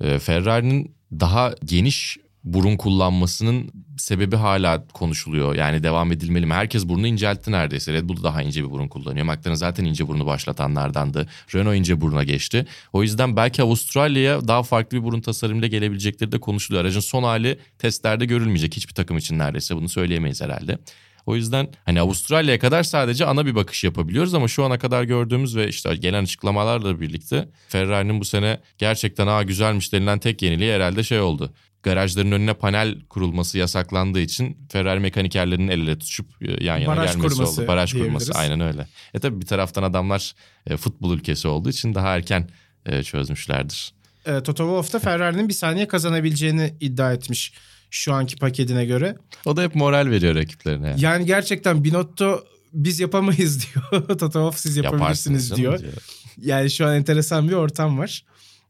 [0.01, 5.55] e, Ferrari'nin daha geniş burun kullanmasının sebebi hala konuşuluyor.
[5.55, 6.55] Yani devam edilmeli mi?
[6.55, 7.93] Herkes burnu inceltti neredeyse.
[7.93, 9.27] Red Bull daha ince bir burun kullanıyor.
[9.27, 11.29] McLaren zaten ince burnu başlatanlardandı.
[11.55, 12.67] Renault ince buruna geçti.
[12.93, 16.85] O yüzden belki Avustralya'ya daha farklı bir burun tasarımıyla gelebilecekleri de konuşuluyor.
[16.85, 19.77] Aracın son hali testlerde görülmeyecek hiçbir takım için neredeyse.
[19.77, 20.79] Bunu söyleyemeyiz herhalde.
[21.27, 25.57] O yüzden hani Avustralya'ya kadar sadece ana bir bakış yapabiliyoruz ama şu ana kadar gördüğümüz
[25.57, 31.03] ve işte gelen açıklamalarla birlikte Ferrari'nin bu sene gerçekten aa güzelmiş denilen tek yeniliği herhalde
[31.03, 31.53] şey oldu.
[31.83, 37.13] Garajların önüne panel kurulması yasaklandığı için Ferrari mekanikerlerinin el ele tutuşup e, yan yana Baraj
[37.13, 37.69] gelmesi kurması oldu.
[37.69, 38.87] Baraj kurması aynen öyle.
[39.15, 40.35] E tabi bir taraftan adamlar
[40.67, 42.49] e, futbol ülkesi olduğu için daha erken
[42.87, 43.93] e, çözmüşlerdir.
[44.27, 47.53] E, Toto Wolff da Ferrari'nin bir saniye kazanabileceğini iddia etmiş
[47.91, 49.17] şu anki paketine göre.
[49.45, 50.89] O da hep moral veriyor rakiplerine.
[50.89, 51.01] Yani.
[51.01, 54.09] Yani gerçekten Binotto biz yapamayız diyor.
[54.09, 55.79] Toto Wolff siz yapabilirsiniz diyor.
[55.79, 55.93] canım
[56.39, 58.25] Yani şu an enteresan bir ortam var.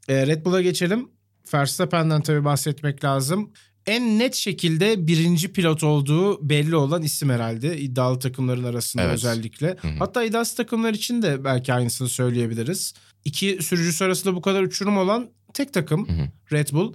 [0.08, 1.08] E, Red Bull'a geçelim.
[1.54, 3.50] Verstappen'den tabii bahsetmek lazım.
[3.86, 9.14] En net şekilde birinci pilot olduğu belli olan isim herhalde iddialı takımların arasında Evet.
[9.14, 9.66] özellikle.
[9.66, 9.92] Hı hı.
[9.98, 12.94] Hatta iddiasız takımlar için de belki aynısını söyleyebiliriz.
[13.24, 16.28] İki sürücüsü arasında bu kadar uçurum olan tek takım Hı hı.
[16.52, 16.92] Red Bull.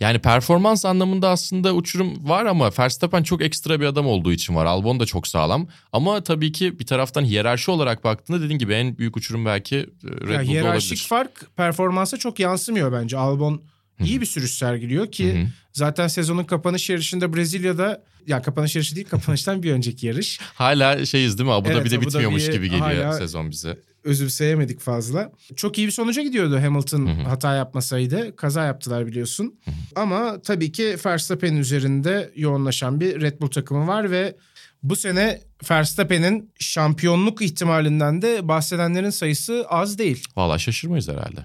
[0.00, 4.66] Yani performans anlamında aslında uçurum var ama Verstappen çok ekstra bir adam olduğu için var.
[4.66, 5.68] Albon da çok sağlam.
[5.92, 9.82] Ama tabii ki bir taraftan hiyerarşi olarak baktığında dediğin gibi en büyük uçurum belki e,
[10.04, 11.06] Red Bull'da hiyerarşik olabilir.
[11.08, 13.16] fark performansa çok yansımıyor bence.
[13.18, 13.62] Albon
[14.00, 15.46] iyi bir sürüş sergiliyor ki Hı hı.
[15.72, 20.40] zaten sezonun kapanış yarışında Brezilya'da ya kapanış yarışı değil kapanıştan bir önceki yarış.
[20.54, 21.52] Hala şeyiz değil mi?
[21.52, 23.78] Abu Evet, Dhabi'de Abu bitmiyormuş Dhabi'ye gibi geliyor sezon bize.
[24.04, 25.32] Özümseyemedik fazla.
[25.56, 27.22] Çok iyi bir sonuca gidiyordu Hamilton Hı hı.
[27.28, 28.36] hata yapmasaydı.
[28.36, 29.60] Kaza yaptılar biliyorsun.
[29.96, 34.36] Ama tabii ki Verstappen'in üzerinde yoğunlaşan bir Red Bull takımı var ve
[34.82, 40.24] bu sene Verstappen'in şampiyonluk ihtimalinden de bahsedenlerin sayısı az değil.
[40.36, 41.40] Valla şaşırmayız herhalde.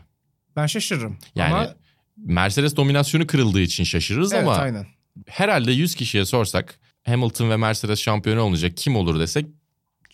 [0.55, 1.17] Ben şaşırırım.
[1.35, 1.75] Yani Ama
[2.17, 4.85] Mercedes dominasyonu kırıldığı için şaşırırız evet ama aynen.
[5.27, 9.45] herhalde 100 kişiye sorsak Hamilton ve Mercedes şampiyonu olacak kim olur desek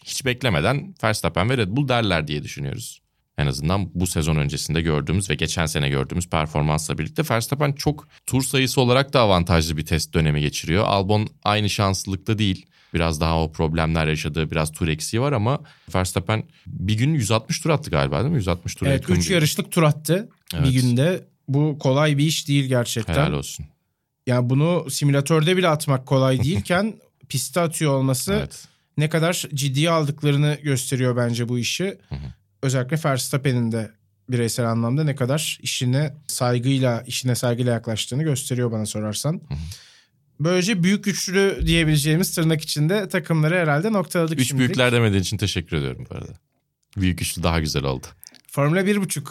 [0.05, 3.01] hiç beklemeden Verstappen ve Red Bull derler diye düşünüyoruz.
[3.37, 8.43] En azından bu sezon öncesinde gördüğümüz ve geçen sene gördüğümüz performansla birlikte Verstappen çok tur
[8.43, 10.83] sayısı olarak da avantajlı bir test dönemi geçiriyor.
[10.87, 12.65] Albon aynı şanslılıkta değil.
[12.93, 15.59] Biraz daha o problemler yaşadığı biraz tur eksiği var ama
[15.95, 18.35] Verstappen bir gün 160 tur attı galiba değil mi?
[18.37, 20.65] 160 tur Evet yakın 3 bir- yarışlık tur attı Evet.
[20.67, 21.27] bir günde.
[21.47, 23.13] Bu kolay bir iş değil gerçekten.
[23.13, 23.65] Helal olsun.
[24.27, 26.93] Yani bunu simülatörde bile atmak kolay değilken
[27.29, 28.67] pistte atıyor olması Evet.
[28.97, 31.97] ne kadar ciddiye aldıklarını gösteriyor bence bu işi.
[32.61, 33.91] Özellikle Verstappen'in de
[34.29, 39.41] bireysel anlamda ne kadar işine saygıyla, işine saygıyla yaklaştığını gösteriyor bana sorarsan.
[40.39, 44.59] Böylece büyük güçlü diyebileceğimiz tırnak içinde takımları herhalde noktaladık Üç şimdi.
[44.59, 46.31] büyükler demediğin için teşekkür ediyorum bu arada.
[46.97, 48.07] Büyük üçlü daha güzel oldu.
[48.47, 49.23] Formula 1.5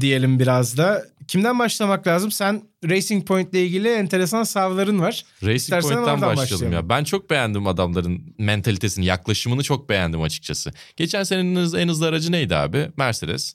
[0.00, 1.04] diyelim biraz da.
[1.28, 2.30] Kimden başlamak lazım?
[2.30, 5.24] Sen Racing Point ile ilgili enteresan savların var.
[5.42, 6.72] Racing İstersen Point'ten başlayalım başlayalım.
[6.72, 6.88] ya.
[6.88, 10.72] Ben çok beğendim adamların mentalitesini, yaklaşımını çok beğendim açıkçası.
[10.96, 12.90] Geçen senenin en hızlı aracı neydi abi?
[12.96, 13.54] Mercedes.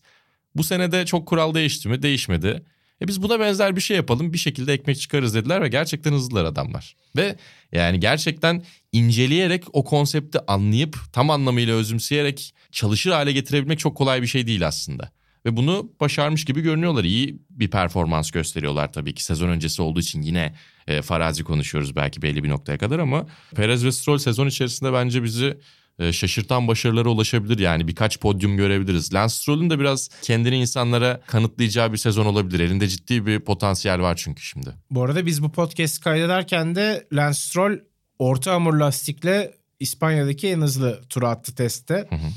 [0.55, 2.01] Bu sene de çok kural değişti mi?
[2.01, 2.63] Değişmedi.
[3.01, 6.45] E biz buna benzer bir şey yapalım bir şekilde ekmek çıkarız dediler ve gerçekten hızlılar
[6.45, 6.95] adamlar.
[7.15, 7.35] Ve
[7.71, 14.27] yani gerçekten inceleyerek o konsepti anlayıp tam anlamıyla özümseyerek çalışır hale getirebilmek çok kolay bir
[14.27, 15.11] şey değil aslında.
[15.45, 17.03] Ve bunu başarmış gibi görünüyorlar.
[17.03, 19.23] İyi bir performans gösteriyorlar tabii ki.
[19.23, 20.55] Sezon öncesi olduğu için yine
[20.87, 25.23] e, farazi konuşuyoruz belki belli bir noktaya kadar ama Perez ve Stroll sezon içerisinde bence
[25.23, 25.57] bizi
[25.99, 27.59] e, şaşırtan başarılara ulaşabilir.
[27.59, 29.13] Yani birkaç podyum görebiliriz.
[29.13, 32.59] Lance Stroll'ün de biraz kendini insanlara kanıtlayacağı bir sezon olabilir.
[32.59, 34.69] Elinde ciddi bir potansiyel var çünkü şimdi.
[34.91, 37.77] Bu arada biz bu podcast kaydederken de Lance Stroll
[38.19, 42.07] orta hamur lastikle İspanya'daki en hızlı turu attı testte.
[42.09, 42.29] Hı hı.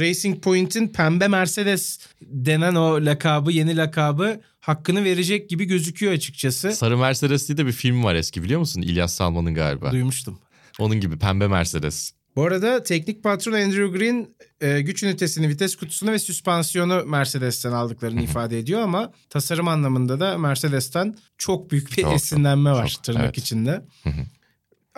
[0.00, 6.72] Racing Point'in pembe Mercedes denen o lakabı, yeni lakabı hakkını verecek gibi gözüküyor açıkçası.
[6.72, 8.82] Sarı Mercedes diye de bir film var eski biliyor musun?
[8.82, 9.92] İlyas Salman'ın galiba.
[9.92, 10.38] Duymuştum.
[10.78, 12.12] Onun gibi pembe Mercedes.
[12.36, 14.28] Bu arada teknik patron Andrew Green
[14.60, 20.38] e, güç ünitesini, vites kutusunu ve süspansiyonu Mercedes'ten aldıklarını ifade ediyor ama tasarım anlamında da
[20.38, 23.38] Mercedes'ten çok büyük bir Çok, esinlenme var çok, tırnak evet.
[23.38, 23.82] içinde.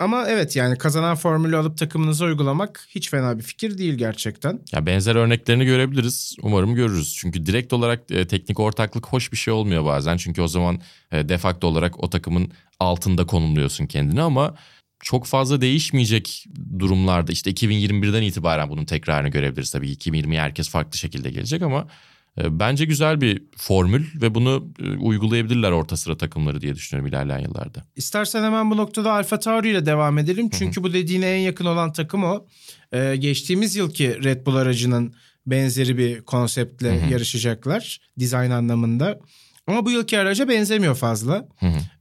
[0.01, 4.59] Ama evet yani kazanan formülü alıp takımınıza uygulamak hiç fena bir fikir değil gerçekten.
[4.71, 6.35] Ya benzer örneklerini görebiliriz.
[6.41, 7.15] Umarım görürüz.
[7.17, 10.17] Çünkü direkt olarak e, teknik ortaklık hoş bir şey olmuyor bazen.
[10.17, 14.55] Çünkü o zaman e, defakto olarak o takımın altında konumluyorsun kendini ama
[14.99, 16.45] çok fazla değişmeyecek
[16.79, 19.71] durumlarda işte 2021'den itibaren bunun tekrarını görebiliriz.
[19.71, 21.87] Tabii 2020'ye herkes farklı şekilde gelecek ama
[22.37, 27.83] bence güzel bir formül ve bunu e, uygulayabilirler orta sıra takımları diye düşünüyorum ilerleyen yıllarda.
[27.95, 30.49] İstersen hemen bu noktada Alfa Tauri ile devam edelim.
[30.49, 32.45] Çünkü bu dediğine en yakın olan takım o.
[32.91, 35.13] Ee, geçtiğimiz yılki Red Bull aracının
[35.45, 39.19] benzeri bir konseptle yarışacaklar dizayn anlamında.
[39.67, 41.47] Ama bu yılki araca benzemiyor fazla.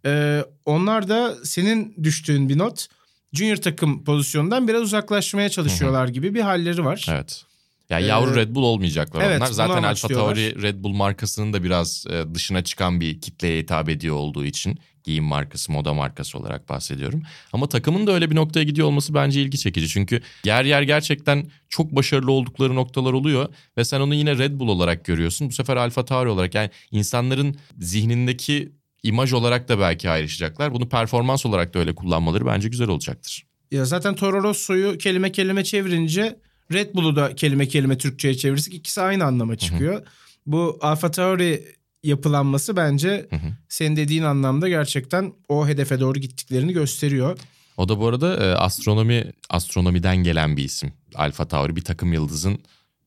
[0.07, 2.87] Ee, onlar da senin düştüğün bir not.
[3.33, 7.07] Junior takım pozisyonundan biraz uzaklaşmaya çalışıyorlar gibi bir halleri var.
[7.11, 7.45] Evet.
[7.91, 9.47] Yani yavru Ee, Red Bull olmayacaklar evet, onlar.
[9.47, 10.09] Zaten Alfa.
[10.09, 14.79] Tauri Red Bull markasının da biraz e, dışına çıkan bir kitleye hitap ediyor olduğu için
[15.05, 17.23] giyim markası, moda markası olarak bahsediyorum.
[17.53, 19.89] Ama takımın da öyle bir noktaya gidiyor olması bence ilgi çekici.
[19.89, 24.69] Çünkü yer yer gerçekten çok başarılı oldukları noktalar oluyor ve sen onu yine Red Bull
[24.69, 25.49] olarak görüyorsun.
[25.49, 28.73] Bu sefer Alfa Tauri olarak yani insanların zihnindeki
[29.03, 30.75] imaj olarak da belki ayrışacaklar.
[30.75, 33.47] Bunu performans olarak da öyle kullanmaları bence güzel olacaktır.
[33.71, 36.37] Ya zaten Toro Rosso'yu kelime kelime çevirince
[36.73, 40.03] Red Bull'u da kelime kelime Türkçe'ye çevirirsek ikisi aynı anlama çıkıyor.
[40.47, 41.65] Bu Alfa Tauri
[42.03, 43.29] yapılanması bence
[43.69, 47.39] senin dediğin anlamda gerçekten o hedefe doğru gittiklerini gösteriyor.
[47.77, 50.93] O da bu arada e, astronomi astronomiden gelen bir isim.
[51.15, 52.59] Alfa Tauri bir takım yıldızın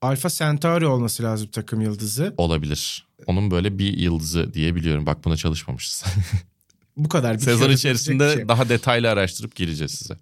[0.02, 2.34] Alfa Centauri olması lazım takım yıldızı.
[2.38, 3.08] olabilir.
[3.28, 5.06] Onun böyle bir yıldızı diye biliyorum.
[5.06, 6.04] Bak buna çalışmamışız.
[6.98, 7.36] Bu kadar.
[7.36, 8.48] Bir Sezon kere içerisinde şey.
[8.48, 10.18] daha detaylı araştırıp gireceğiz size.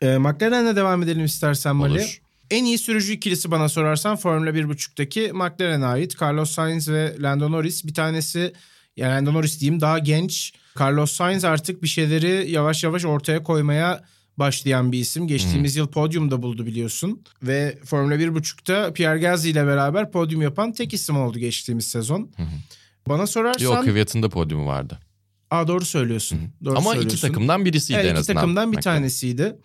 [0.00, 1.92] Ee, McLaren'le devam edelim istersen Mali.
[1.92, 2.20] Olur.
[2.50, 6.22] En iyi sürücü ikilisi bana sorarsan Formula 1.5'taki McLaren'e ait.
[6.22, 7.84] Carlos Sainz ve Lando Norris.
[7.84, 8.52] Bir tanesi
[8.96, 10.52] yani Lando Norris diyeyim daha genç.
[10.80, 14.04] Carlos Sainz artık bir şeyleri yavaş yavaş ortaya koymaya
[14.36, 15.26] başlayan bir isim.
[15.26, 17.22] Geçtiğimiz yıl podyumda buldu biliyorsun.
[17.42, 22.30] Ve Formula 1.5'ta Pierre Gasly ile beraber podyum yapan tek isim oldu geçtiğimiz sezon.
[23.08, 23.64] Bana sorarsan...
[23.64, 24.98] Yok Kvyat'ın da podyumu vardı.
[25.50, 26.38] Aa, doğru söylüyorsun.
[26.64, 27.16] Doğru Ama söylüyorsun.
[27.16, 28.40] iki takımdan birisiydi Evet, en iki azından.
[28.40, 29.56] takımdan bir tanesiydi.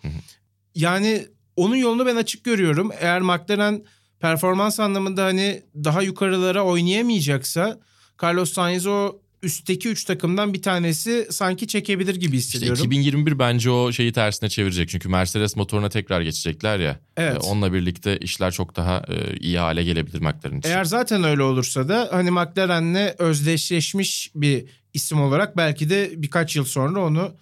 [0.74, 2.90] Yani onun yolunu ben açık görüyorum.
[3.00, 3.84] Eğer McLaren
[4.20, 7.80] performans anlamında hani daha yukarılara oynayamayacaksa
[8.22, 12.84] Carlos Sainz o üstteki üç takımdan bir tanesi sanki çekebilir gibi İşte hissediyorum.
[12.84, 14.88] 2021 bence o şeyi tersine çevirecek.
[14.88, 17.00] Çünkü Mercedes motoruna tekrar geçecekler ya.
[17.16, 17.36] Evet.
[17.36, 20.70] E, Onunla birlikte işler çok daha e, iyi hale gelebilir McLaren için.
[20.70, 24.64] Eğer zaten öyle olursa da hani McLaren'le özdeşleşmiş bir
[24.94, 27.36] isim olarak belki de birkaç yıl sonra onu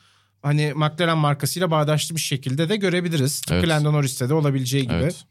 [0.44, 3.42] hani McLaren markasıyla bağdaşlı bir şekilde de görebiliriz.
[3.50, 3.68] Evet.
[3.68, 4.94] Lando Norris'te de olabileceği gibi.
[4.94, 5.24] Evet.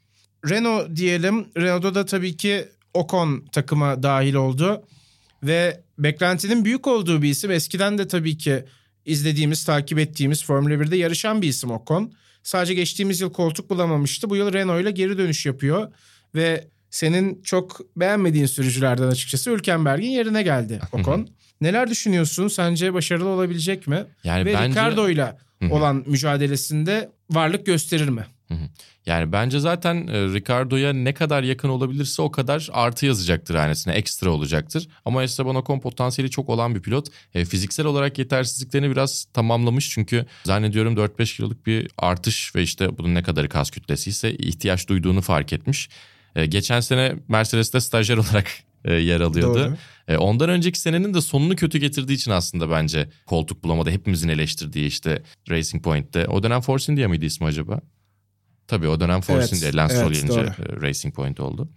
[0.49, 1.47] Renault diyelim.
[1.57, 4.83] Renault'da da tabii ki Ocon takıma dahil oldu.
[5.43, 7.51] Ve beklentinin büyük olduğu bir isim.
[7.51, 8.65] Eskiden de tabii ki
[9.05, 12.13] izlediğimiz, takip ettiğimiz Formula 1'de yarışan bir isim Ocon.
[12.43, 14.29] Sadece geçtiğimiz yıl koltuk bulamamıştı.
[14.29, 15.91] Bu yıl Renault ile geri dönüş yapıyor.
[16.35, 21.29] Ve senin çok beğenmediğin sürücülerden açıkçası Hülkenberg'in yerine geldi Ocon.
[21.63, 22.47] Neler düşünüyorsun?
[22.47, 24.05] Sence başarılı olabilecek mi?
[24.23, 25.35] Yani Ve bence Ricardo ile
[25.69, 28.25] olan mücadelesinde varlık gösterir mi?
[29.05, 34.29] Yani bence zaten e, Ricardo'ya ne kadar yakın olabilirse o kadar artı yazacaktır hanesine, ekstra
[34.29, 34.87] olacaktır.
[35.05, 37.07] Ama Esteban Ocon potansiyeli çok olan bir pilot.
[37.33, 39.89] E, fiziksel olarak yetersizliklerini biraz tamamlamış.
[39.89, 44.89] Çünkü zannediyorum 4-5 kiloluk bir artış ve işte bunun ne kadarı kas kütlesi ise ihtiyaç
[44.89, 45.89] duyduğunu fark etmiş.
[46.35, 48.47] E, geçen sene Mercedes'te stajyer olarak
[48.85, 49.59] e, yer alıyordu.
[49.59, 49.77] Doğru.
[50.07, 53.91] E, ondan önceki senenin de sonunu kötü getirdiği için aslında bence koltuk bulamadı.
[53.91, 56.27] Hepimizin eleştirdiği işte Racing Point'te.
[56.27, 57.81] O dönem Force India mıydı ismi acaba?
[58.67, 61.69] Tabii o dönem Force Evet, India, Lance evet, e, Racing Point oldu.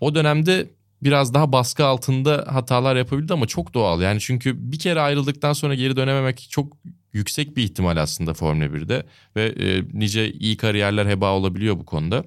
[0.00, 0.70] O dönemde
[1.02, 4.00] biraz daha baskı altında hatalar yapabildi ama çok doğal.
[4.00, 6.76] Yani çünkü bir kere ayrıldıktan sonra geri dönememek çok
[7.12, 9.06] yüksek bir ihtimal aslında Formula 1'de.
[9.36, 12.24] Ve e, nice iyi kariyerler heba olabiliyor bu konuda.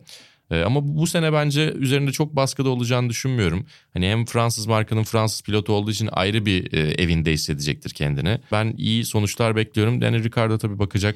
[0.51, 3.65] E, ama bu sene bence üzerinde çok baskıda olacağını düşünmüyorum.
[3.93, 8.39] Hani hem Fransız markanın Fransız pilotu olduğu için ayrı bir e, evinde hissedecektir kendini.
[8.51, 10.01] Ben iyi sonuçlar bekliyorum.
[10.01, 11.15] Yani Ricardo tabii bakacak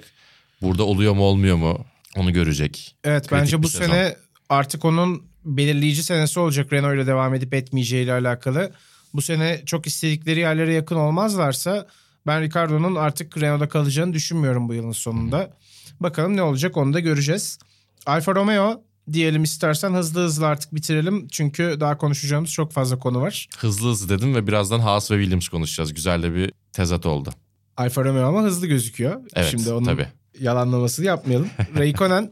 [0.62, 1.86] burada oluyor mu olmuyor mu
[2.18, 2.96] onu görecek.
[3.04, 3.86] Evet Kritik bence bu sezon.
[3.86, 4.16] sene
[4.50, 8.72] artık onun belirleyici senesi olacak Renault ile devam edip etmeyeceği ile alakalı.
[9.14, 11.88] Bu sene çok istedikleri yerlere yakın olmazlarsa
[12.28, 15.58] ben Ricardo'nun artık Renault'da kalacağını düşünmüyorum bu yılın sonunda.
[16.00, 17.60] Bakalım ne olacak onu da göreceğiz.
[18.06, 21.28] Alfa Romeo diyelim istersen hızlı hızlı artık bitirelim.
[21.28, 23.48] Çünkü daha konuşacağımız çok fazla konu var.
[23.58, 25.94] Hızlı hızlı dedim ve birazdan Haas ve Williams konuşacağız.
[25.94, 27.34] Güzel de bir tezat oldu.
[27.78, 29.22] Alfa Romeo ama hızlı gözüküyor.
[29.36, 30.08] Evet Şimdi onun tabii.
[30.40, 31.50] yalanlamasını yapmayalım.
[31.78, 32.32] Raikkonen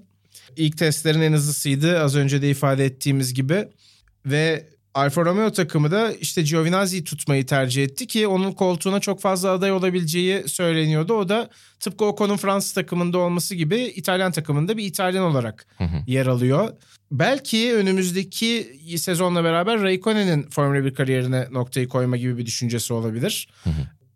[0.57, 3.67] ilk testlerin en hızlısıydı az önce de ifade ettiğimiz gibi.
[4.25, 9.51] Ve Alfa Romeo takımı da işte Giovinazzi'yi tutmayı tercih etti ki onun koltuğuna çok fazla
[9.51, 11.13] aday olabileceği söyleniyordu.
[11.13, 11.49] O da
[11.79, 15.67] tıpkı Ocon'un Fransız takımında olması gibi İtalyan takımında bir İtalyan olarak
[16.07, 16.69] yer alıyor.
[17.11, 23.49] Belki önümüzdeki sezonla beraber Raikkonen'in Formula 1 kariyerine noktayı koyma gibi bir düşüncesi olabilir.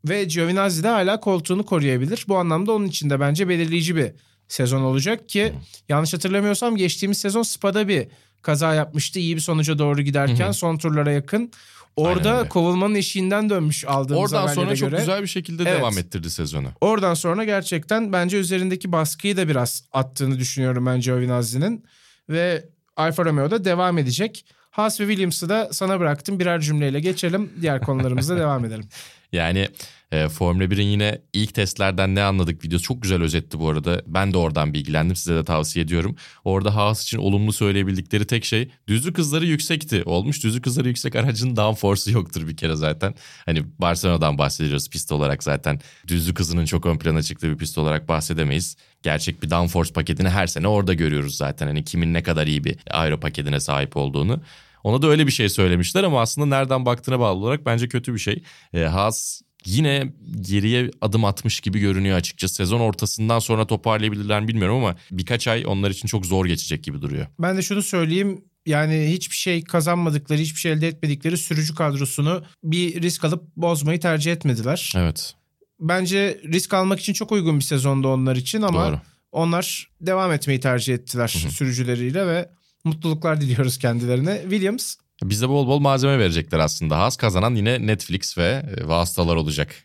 [0.06, 2.26] Ve Giovinazzi de hala koltuğunu koruyabilir.
[2.28, 4.12] Bu anlamda onun için de bence belirleyici bir
[4.48, 5.54] sezon olacak ki
[5.90, 8.08] yanlış hatırlamıyorsam geçtiğimiz sezon Spa'da bir
[8.46, 9.20] kaza yapmıştı.
[9.20, 11.52] İyi bir sonuca doğru giderken son turlara yakın.
[11.96, 12.50] Orada Aynen öyle.
[12.50, 15.00] kovulmanın eşiğinden dönmüş aldığımız Oradan sonra çok göre.
[15.00, 15.80] güzel bir şekilde Evet.
[15.80, 16.68] devam ettirdi sezonu.
[16.82, 21.84] Oradan sonra gerçekten bence üzerindeki baskıyı da biraz attığını düşünüyorum ben Giovinazzi'nin.
[22.30, 22.66] Ve
[22.98, 24.46] Alfa Romeo'da devam edecek.
[24.72, 26.40] Haas ve Williams'ı da sana bıraktım.
[26.40, 27.50] Birer cümleyle geçelim.
[27.62, 28.86] Diğer konularımıza devam edelim.
[29.32, 29.68] Yani
[30.12, 34.02] e, Formula 1'in yine ilk testlerden ne anladık videosu çok güzel özetti bu arada.
[34.08, 36.16] Ben de oradan bilgilendim size de tavsiye ediyorum.
[36.44, 40.04] Orada Haas için olumlu söyleyebildikleri tek şey düzlük hızları yüksekti.
[40.06, 43.16] Olmuş düzlük hızları yüksek aracın downforce'u yoktur bir kere zaten.
[43.46, 45.80] Hani Barcelona'dan bahsediyoruz pist olarak zaten.
[46.08, 48.78] Düzlük hızının çok ön plana çıktığı bir pist olarak bahsedemeyiz.
[49.04, 51.68] Gerçek bir downforce paketini her sene orada görüyoruz zaten.
[51.68, 54.42] Hani kimin ne kadar iyi bir aero paketine sahip olduğunu.
[54.84, 58.20] Ona da öyle bir şey söylemişler ama aslında nereden baktığına bağlı olarak bence kötü bir
[58.20, 58.44] şey.
[58.74, 62.56] E, Haas yine geriye adım atmış gibi görünüyor açıkçası.
[62.56, 67.02] Sezon ortasından sonra toparlayabilirler mi bilmiyorum ama birkaç ay onlar için çok zor geçecek gibi
[67.02, 67.28] duruyor.
[67.40, 68.42] Ben de şunu söyleyeyim.
[68.66, 74.32] Yani hiçbir şey kazanmadıkları, hiçbir şey elde etmedikleri sürücü kadrosunu bir risk alıp bozmayı tercih
[74.32, 74.94] etmediler.
[74.96, 75.36] Evet
[75.80, 79.00] Bence risk almak için çok uygun bir sezonda onlar için ama doğru.
[79.32, 82.50] onlar devam etmeyi tercih ettiler sürücüleriyle ve
[82.84, 84.42] mutluluklar diliyoruz kendilerine.
[84.42, 84.96] Williams
[85.30, 86.98] Bize bol bol malzeme verecekler aslında.
[86.98, 89.76] Haas kazanan yine Netflix ve e, vasıtalar olacak.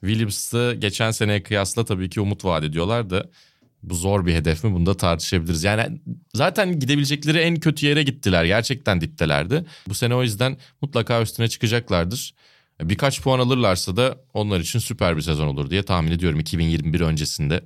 [0.00, 3.26] Williams'ı geçen seneye kıyasla tabii ki umut vaat ediyorlar da
[3.82, 5.64] bu zor bir hedef mi bunu da tartışabiliriz.
[5.64, 6.00] Yani
[6.34, 8.44] zaten gidebilecekleri en kötü yere gittiler.
[8.44, 9.64] Gerçekten diptelerdi.
[9.88, 12.34] Bu sene o yüzden mutlaka üstüne çıkacaklardır.
[12.82, 17.60] Birkaç puan alırlarsa da onlar için süper bir sezon olur diye tahmin ediyorum 2021 öncesinde.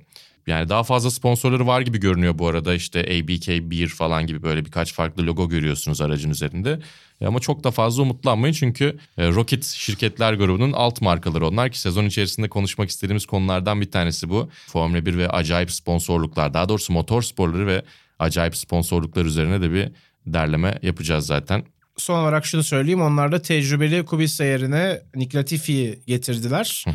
[0.47, 4.65] Yani daha fazla sponsorları var gibi görünüyor bu arada işte ABK Beer falan gibi böyle
[4.65, 6.79] birkaç farklı logo görüyorsunuz aracın üzerinde.
[7.21, 11.79] E Ama çok da fazla umutlanmayın çünkü e, Rocket şirketler grubunun alt markaları onlar ki
[11.79, 14.49] sezon içerisinde konuşmak istediğimiz konulardan bir tanesi bu.
[14.67, 17.83] Formula 1 ve acayip sponsorluklar daha doğrusu motor sporları ve
[18.19, 19.89] acayip sponsorluklar üzerine de bir
[20.25, 21.63] derleme yapacağız zaten.
[21.97, 23.01] son olarak şunu söyleyeyim.
[23.01, 26.85] Onlar da tecrübeli Kubica yerine Nick Latifi'yi getirdiler.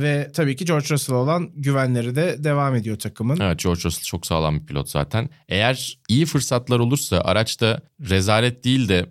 [0.00, 3.40] Ve tabii ki George Russell olan güvenleri de devam ediyor takımın.
[3.40, 5.30] Evet George Russell çok sağlam bir pilot zaten.
[5.48, 9.06] Eğer iyi fırsatlar olursa araçta rezalet değil de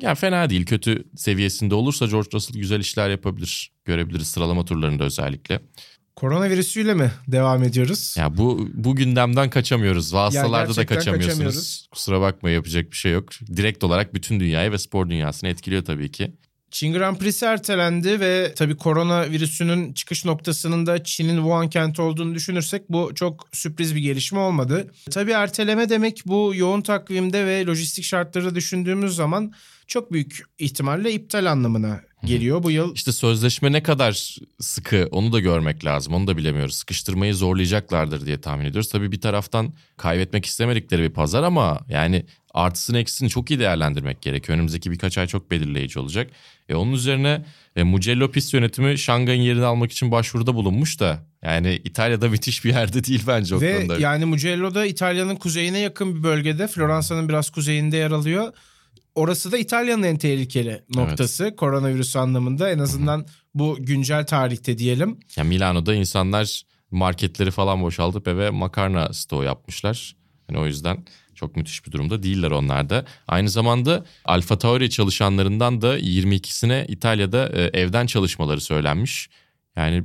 [0.00, 3.72] yani fena değil kötü seviyesinde olursa George Russell güzel işler yapabilir.
[3.84, 5.60] Görebiliriz sıralama turlarında özellikle.
[6.16, 8.14] Koronavirüsüyle mi devam ediyoruz?
[8.18, 10.14] Ya bu bu gündemden kaçamıyoruz.
[10.14, 11.28] Vasıtalarda da kaçamıyorsunuz.
[11.28, 11.88] kaçamıyoruz.
[11.90, 13.28] Kusura bakma yapacak bir şey yok.
[13.56, 16.32] Direkt olarak bütün dünyayı ve spor dünyasını etkiliyor tabii ki.
[16.72, 22.82] Çin Grand Prix'si ertelendi ve tabii koronavirüsünün çıkış noktasının da Çin'in Wuhan kenti olduğunu düşünürsek
[22.88, 24.90] bu çok sürpriz bir gelişme olmadı.
[25.10, 29.52] Tabii erteleme demek bu yoğun takvimde ve lojistik şartları düşündüğümüz zaman
[29.86, 32.62] çok büyük ihtimalle iptal anlamına geliyor.
[32.62, 36.14] Bu yıl İşte sözleşme ne kadar sıkı onu da görmek lazım.
[36.14, 36.74] Onu da bilemiyoruz.
[36.74, 38.88] Sıkıştırmayı zorlayacaklardır diye tahmin ediyoruz.
[38.88, 44.56] Tabii bir taraftan kaybetmek istemedikleri bir pazar ama yani artısını eksisini çok iyi değerlendirmek gerekiyor.
[44.56, 46.30] Önümüzdeki birkaç ay çok belirleyici olacak.
[46.68, 47.44] E onun üzerine
[47.76, 52.70] e, Mugello pist yönetimi Şangay'ın yerini almak için başvuruda bulunmuş da yani İtalya'da müthiş bir
[52.70, 53.98] yerde değil bence o Ve konuda.
[53.98, 56.68] yani Mugello da İtalya'nın kuzeyine yakın bir bölgede.
[56.68, 58.52] Floransa'nın biraz kuzeyinde yer alıyor.
[59.14, 62.70] Orası da İtalya'nın en tehlikeli noktası koronavirüs anlamında.
[62.70, 65.20] En azından bu güncel tarihte diyelim.
[65.36, 70.16] Ya Milano'da insanlar marketleri falan boşaltıp eve makarna stoğu yapmışlar.
[70.50, 71.04] Yani o yüzden
[71.42, 73.04] çok müthiş bir durumda değiller onlar da.
[73.28, 79.30] Aynı zamanda Alfa Tauri çalışanlarından da 22'sine İtalya'da e, evden çalışmaları söylenmiş.
[79.76, 80.04] Yani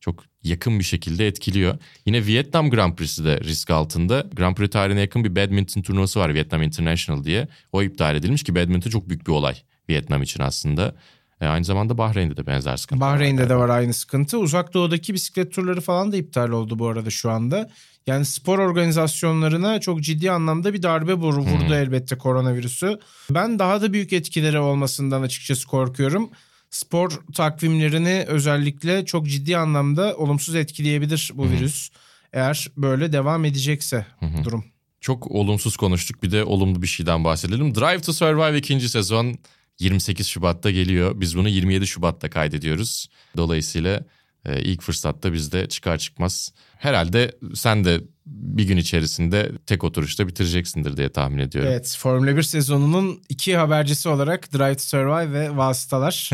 [0.00, 1.78] çok yakın bir şekilde etkiliyor.
[2.06, 4.26] Yine Vietnam Grand Prix'si de risk altında.
[4.32, 7.48] Grand Prix tarihine yakın bir badminton turnuvası var Vietnam International diye.
[7.72, 9.54] O iptal edilmiş ki badminton çok büyük bir olay
[9.90, 10.94] Vietnam için aslında.
[11.40, 13.14] E, aynı zamanda Bahreyn'de de benzer sıkıntı var.
[13.14, 14.38] Bahreyn'de de var aynı sıkıntı.
[14.38, 17.70] Uzak doğudaki bisiklet turları falan da iptal oldu bu arada şu anda.
[18.08, 22.98] Yani spor organizasyonlarına çok ciddi anlamda bir darbe vur- vurdu elbette koronavirüsü.
[23.30, 26.30] Ben daha da büyük etkileri olmasından açıkçası korkuyorum.
[26.70, 31.90] Spor takvimlerini özellikle çok ciddi anlamda olumsuz etkileyebilir bu virüs.
[32.32, 34.06] Eğer böyle devam edecekse
[34.44, 34.64] durum.
[35.00, 36.22] Çok olumsuz konuştuk.
[36.22, 37.74] Bir de olumlu bir şeyden bahsedelim.
[37.74, 39.38] Drive to Survive ikinci sezon
[39.78, 41.20] 28 Şubat'ta geliyor.
[41.20, 43.08] Biz bunu 27 Şubat'ta kaydediyoruz.
[43.36, 44.04] Dolayısıyla
[44.44, 46.52] e, ilk fırsatta biz de çıkar çıkmaz.
[46.78, 51.70] Herhalde sen de bir gün içerisinde tek oturuşta bitireceksindir diye tahmin ediyorum.
[51.72, 56.30] Evet Formula 1 sezonunun iki habercisi olarak Drive to Survive ve Vasıtalar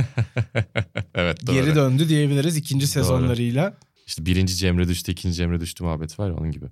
[1.14, 1.54] evet doğru.
[1.56, 3.74] geri döndü diyebiliriz ikinci sezonlarıyla.
[4.06, 6.66] İşte birinci Cemre düştü, ikinci Cemre düştü muhabbeti var ya onun gibi.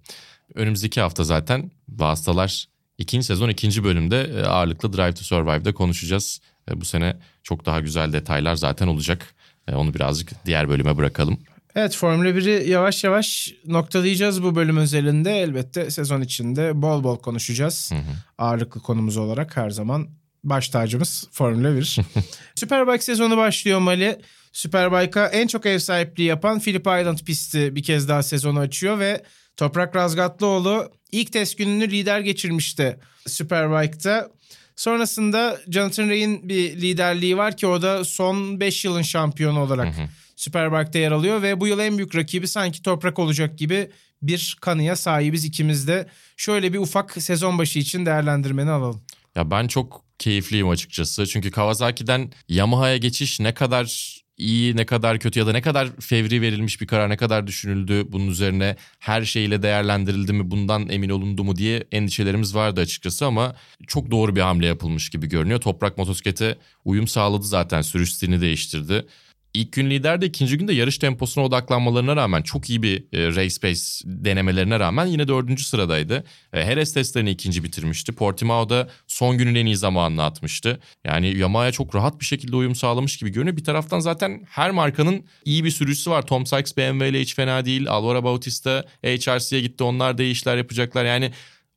[0.55, 2.67] Önümüzdeki hafta zaten Vasıtalar
[2.99, 6.41] ikinci sezon ikinci bölümde e, ağırlıklı Drive to Survive'da konuşacağız.
[6.71, 9.35] E, Bu sene çok daha güzel detaylar zaten olacak.
[9.69, 11.39] E, Onu birazcık diğer bölüme bırakalım.
[11.75, 15.41] Evet Formula 1'i yavaş yavaş noktalayacağız bu bölüm özelinde.
[15.41, 17.91] Elbette sezon içinde bol bol konuşacağız.
[17.93, 18.13] Hı hı.
[18.39, 20.09] Ağırlıklı konumuz olarak her zaman
[20.45, 21.99] baş tacımız Formula 1.
[22.55, 24.19] Superbike sezonu başlıyor Mali.
[24.53, 29.23] Superbike'a en çok ev sahipliği yapan Phillip Island pisti bir kez daha sezonu açıyor ve
[29.57, 34.31] Toprak Razgatlıoğlu ilk test gününü lider geçirmişti Superbike'da.
[34.77, 40.03] Sonrasında Jonathan Ray'in bir liderliği var ki o da son 5 yılın şampiyonu olarak Hı
[40.03, 40.07] hı.
[40.37, 43.91] Superbike'da yer alıyor ve bu yıl en büyük rakibi sanki Toprak olacak gibi
[44.23, 46.07] bir kanıya sahibiz ikimiz de.
[46.37, 49.03] Şöyle bir ufak sezon başı için değerlendirmeni alalım.
[49.35, 51.27] Ya ben çok keyifliyim açıkçası.
[51.27, 56.41] Çünkü Kawasaki'den Yamaha'ya geçiş ne kadar iyi ne kadar kötü ya da ne kadar fevri
[56.41, 61.45] verilmiş bir karar ne kadar düşünüldü bunun üzerine her şeyle değerlendirildi mi bundan emin olundu
[61.45, 63.55] mu diye endişelerimiz vardı açıkçası ama
[63.87, 65.61] çok doğru bir hamle yapılmış gibi görünüyor.
[65.61, 69.07] Toprak motosiklete uyum sağladı zaten sürüş stilini değiştirdi.
[69.55, 73.57] İlk gün lider de ikinci günde yarış temposuna odaklanmalarına rağmen çok iyi bir e, race
[73.63, 76.25] pace denemelerine rağmen yine dördüncü sıradaydı.
[76.53, 78.13] E, Heres testlerini ikinci bitirmişti.
[78.13, 80.81] Portimao'da son günün en iyi zamanını atmıştı.
[81.05, 83.57] Yani Yamaha'ya çok rahat bir şekilde uyum sağlamış gibi görünüyor.
[83.57, 86.27] Bir taraftan zaten her markanın iyi bir sürücüsü var.
[86.27, 87.91] Tom Sykes BMW ile hiç fena değil.
[87.91, 89.85] Alvaro Bautista HRC'ye gitti.
[89.85, 91.05] Onlar da iyi işler yapacaklar.
[91.05, 91.33] Yani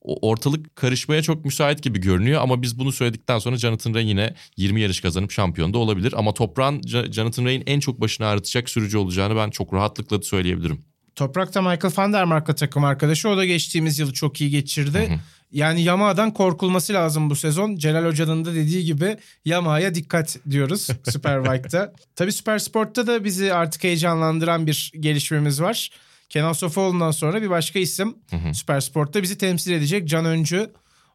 [0.06, 4.82] ortalık karışmaya çok müsait gibi görünüyor ama biz bunu söyledikten sonra Jonathan Ray yine 20
[4.82, 6.14] yarış kazanıp şampiyon da olabilir.
[6.18, 6.82] Ama toprağın
[7.12, 10.82] Jonathan Ray'in en çok başını ağrıtacak sürücü olacağını ben çok rahatlıkla söyleyebilirim.
[11.16, 13.30] Toprak'ta Michael van der Mark'la takım arkadaşı.
[13.30, 15.20] O da geçtiğimiz yılı çok iyi geçirdi.
[15.52, 17.76] Yani Yamaha'dan korkulması lazım bu sezon.
[17.76, 21.94] Celal Hoca'nın da dediği gibi Yamaha'ya dikkat diyoruz Superbike'da.
[22.16, 25.90] Tabii Super Sport'ta da bizi artık heyecanlandıran bir gelişmemiz var.
[26.30, 28.16] Kenan Sofoğlu'ndan sonra bir başka isim
[28.54, 30.72] Super Sport'ta bizi temsil edecek Can Öncü.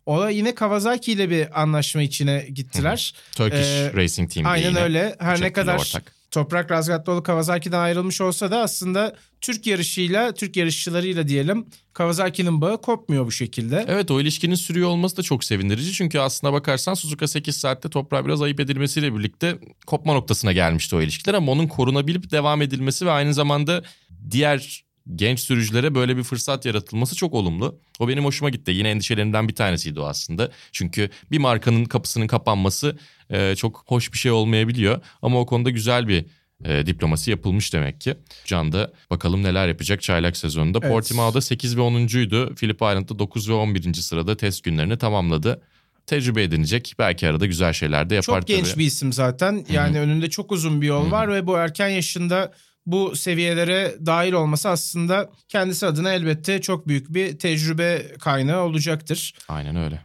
[0.06, 3.14] O da yine Kawasaki ile bir anlaşma içine gittiler.
[3.36, 5.16] Turkish Ee, Racing Team Aynen öyle.
[5.18, 6.20] Her ne kadar ortak.
[6.30, 13.26] Toprak Razgatlıoğlu Kawasaki'den ayrılmış olsa da aslında Türk yarışıyla, Türk yarışçılarıyla diyelim Kawasaki'nin bağı kopmuyor
[13.26, 13.84] bu şekilde.
[13.88, 15.92] Evet o ilişkinin sürüyor olması da çok sevindirici.
[15.92, 21.02] Çünkü aslına bakarsan Suzuka 8 saatte toprağa biraz ayıp edilmesiyle birlikte kopma noktasına gelmişti o
[21.02, 21.34] ilişkiler.
[21.34, 23.82] Ama onun korunabilip devam edilmesi ve aynı zamanda
[24.30, 24.84] diğer
[25.14, 27.78] genç sürücülere böyle bir fırsat yaratılması çok olumlu.
[27.98, 28.70] O benim hoşuma gitti.
[28.70, 30.50] Yine endişelerimden bir tanesiydi o aslında.
[30.72, 32.98] Çünkü bir markanın kapısının kapanması
[33.30, 35.00] e, çok hoş bir şey olmayabiliyor.
[35.22, 36.26] Ama o konuda güzel bir
[36.64, 38.14] e, diplomasi yapılmış demek ki.
[38.44, 40.78] Can da bakalım neler yapacak çaylak sezonunda.
[40.82, 40.92] Evet.
[40.92, 42.54] Portimao'da 8 ve 10'uncuydu.
[42.54, 43.94] Phillip Island'da 9 ve 11.
[43.94, 45.62] sırada test günlerini tamamladı.
[46.06, 46.94] Tecrübe edinecek.
[46.98, 48.78] Belki arada güzel şeyler de yapar çok genç tabii.
[48.78, 49.66] bir isim zaten.
[49.70, 52.52] Yani önünde çok uzun bir yol var ve bu erken yaşında
[52.86, 59.34] bu seviyelere dahil olması aslında kendisi adına elbette çok büyük bir tecrübe kaynağı olacaktır.
[59.48, 60.04] Aynen öyle.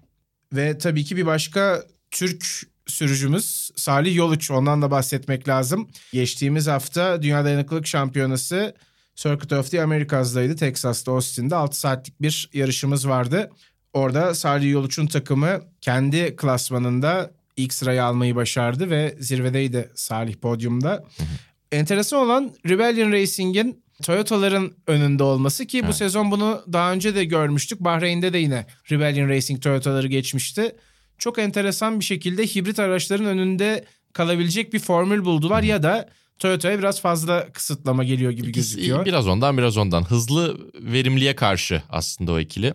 [0.53, 2.45] Ve tabii ki bir başka Türk
[2.87, 4.51] sürücümüz Salih Yoluç.
[4.51, 5.89] Ondan da bahsetmek lazım.
[6.13, 8.75] Geçtiğimiz hafta Dünya Dayanıklılık Şampiyonası
[9.15, 10.55] Circuit of the Americas'daydı.
[10.55, 13.51] Texas'ta Austin'de 6 saatlik bir yarışımız vardı.
[13.93, 21.03] Orada Salih Yoluç'un takımı kendi klasmanında ilk sırayı almayı başardı ve zirvedeydi Salih podyumda.
[21.71, 25.95] Enteresan olan Rebellion Racing'in Toyota'ların önünde olması ki bu Evet.
[25.95, 27.79] sezon bunu daha önce de görmüştük.
[27.79, 30.75] Bahreyn'de de yine Rebellion Racing Toyota'ları geçmişti.
[31.17, 36.09] Çok enteresan bir şekilde hibrit araçların önünde kalabilecek bir formül buldular ya da
[36.39, 39.05] Toyota'ya biraz fazla kısıtlama geliyor gibi İkisi- gözüküyor.
[39.05, 40.03] Biraz ondan biraz ondan.
[40.03, 42.73] Hızlı verimliye karşı aslında o ikili.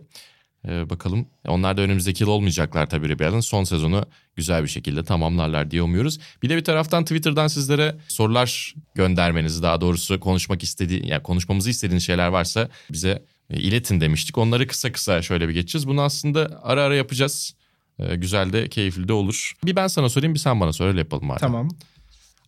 [0.68, 3.40] Ee, bakalım onlar da önümüzdeki yıl olmayacaklar tabii Rebel'in.
[3.40, 4.04] Son sezonu
[4.36, 6.18] güzel bir şekilde tamamlarlar diye umuyoruz.
[6.42, 12.04] Bir de bir taraftan Twitter'dan sizlere sorular göndermenizi daha doğrusu konuşmak istediği yani konuşmamızı istediğiniz
[12.04, 14.38] şeyler varsa bize e, iletin demiştik.
[14.38, 15.88] Onları kısa kısa şöyle bir geçeceğiz.
[15.88, 17.54] Bunu aslında ara ara yapacağız.
[17.98, 19.52] Ee, güzel de keyifli de olur.
[19.64, 21.40] Bir ben sana sorayım bir sen bana sor öyle yapalım madem.
[21.40, 21.68] Tamam.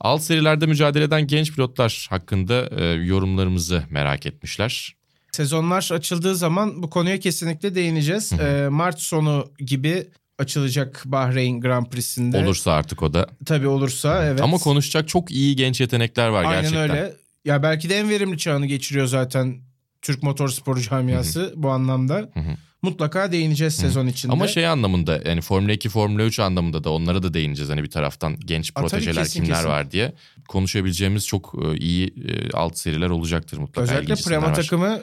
[0.01, 4.95] Alt serilerde mücadele eden genç pilotlar hakkında e, yorumlarımızı merak etmişler.
[5.37, 8.33] Sezonlar açıldığı zaman bu konuya kesinlikle değineceğiz.
[8.33, 10.07] Ee, Mart sonu gibi
[10.39, 12.39] açılacak Bahreyn Grand Prix'sinde.
[12.39, 13.27] Olursa artık o da.
[13.47, 14.41] Tabii olursa evet.
[14.41, 16.91] Ama konuşacak çok iyi genç yetenekler var Aynen gerçekten.
[16.91, 17.13] öyle.
[17.45, 19.57] Ya belki de en verimli çağını geçiriyor zaten
[20.03, 22.15] Türk motorsporu camiası bu anlamda.
[22.35, 22.41] hı.
[22.83, 24.33] Mutlaka değineceğiz sezon içinde.
[24.33, 27.71] Ama şey anlamında yani Formula 2, Formula 3 anlamında da onlara da değineceğiz.
[27.71, 29.69] Hani bir taraftan genç protejeler kesin, kimler kesin.
[29.69, 30.13] var diye.
[30.49, 33.83] Konuşabileceğimiz çok e, iyi e, alt seriler olacaktır mutlaka.
[33.83, 35.01] Özellikle Prema takımı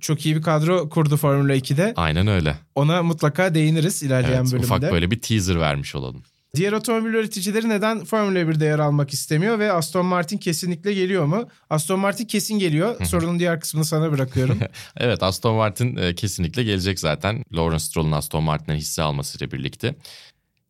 [0.00, 1.92] çok iyi bir kadro kurdu Formula 2'de.
[1.96, 2.54] Aynen öyle.
[2.74, 4.66] Ona mutlaka değiniriz ilerleyen Evet, bölümde.
[4.66, 6.22] ufak böyle bir teaser vermiş olalım.
[6.56, 11.48] Diğer otomobil üreticileri neden Formula 1'de yer almak istemiyor ve Aston Martin kesinlikle geliyor mu?
[11.70, 13.04] Aston Martin kesin geliyor.
[13.04, 14.58] Sorunun diğer kısmını sana bırakıyorum.
[14.96, 17.44] Evet Aston Martin e, kesinlikle gelecek zaten.
[17.52, 19.94] Lawrence Stroll'un Aston Martin'e hisse almasıyla birlikte.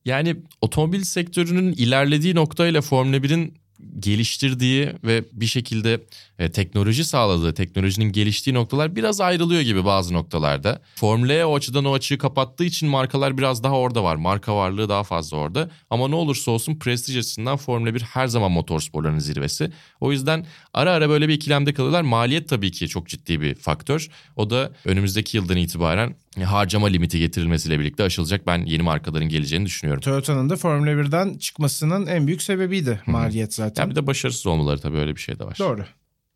[0.04, 3.54] Yani otomobil sektörünün ilerlediği noktayla Formula 1'in
[3.98, 6.00] geliştirdiği ve bir şekilde
[6.38, 10.82] e, teknoloji sağladığı, teknolojinin geliştiği noktalar biraz ayrılıyor gibi bazı noktalarda.
[10.94, 14.16] Formula E o açıdan o açığı kapattığı için markalar biraz daha orada var.
[14.16, 15.70] Marka varlığı daha fazla orada.
[15.90, 19.72] Ama ne olursa olsun prestij açısından Formula 1 her zaman motorsporların zirvesi.
[20.00, 22.02] O yüzden ara ara böyle bir ikilemde kalıyorlar.
[22.02, 24.08] Maliyet tabii ki çok ciddi bir faktör.
[24.36, 26.14] O da önümüzdeki yıldan itibaren
[26.44, 28.46] harcama limiti getirilmesiyle birlikte aşılacak.
[28.46, 30.00] Ben yeni markaların geleceğini düşünüyorum.
[30.00, 33.82] Toyota'nın da Formula 1'den çıkmasının en büyük sebebiydi maliyet zaten.
[33.82, 35.56] Yani bir de başarısız olmaları tabii öyle bir şey de var.
[35.58, 35.84] Doğru.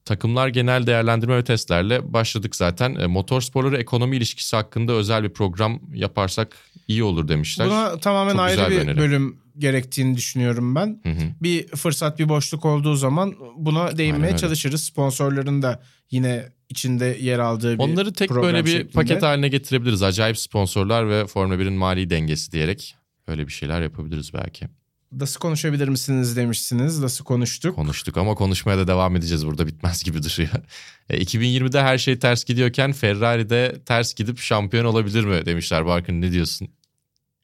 [0.05, 2.95] Takımlar genel değerlendirme ve testlerle başladık zaten.
[2.95, 6.57] E, motorsporları ekonomi ilişkisi hakkında özel bir program yaparsak
[6.89, 7.67] iyi olur demişler.
[7.67, 8.97] Buna tamamen Çok ayrı bir öneri.
[8.97, 11.01] bölüm gerektiğini düşünüyorum ben.
[11.03, 11.23] Hı hı.
[11.43, 14.85] Bir fırsat, bir boşluk olduğu zaman buna değinmeye çalışırız.
[14.85, 18.93] Sponsorların da yine içinde yer aldığı bir Onları tek böyle bir şeklinde.
[18.93, 20.03] paket haline getirebiliriz.
[20.03, 22.97] Acayip sponsorlar ve Formula 1'in mali dengesi diyerek
[23.29, 24.69] öyle bir şeyler yapabiliriz belki.
[25.13, 26.99] Nasıl konuşabilir misiniz demişsiniz.
[27.01, 27.77] Nasıl konuştuk?
[27.77, 29.47] Konuştuk ama konuşmaya da devam edeceğiz.
[29.47, 30.51] Burada bitmez gibi duruyor.
[31.11, 35.87] E, 2020'de her şey ters gidiyorken Ferrari'de ters gidip şampiyon olabilir mi demişler.
[35.87, 36.69] Barkın ne diyorsun?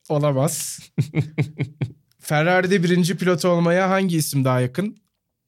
[0.09, 0.79] Olamaz.
[2.19, 4.97] Ferrari'de birinci pilot olmaya hangi isim daha yakın?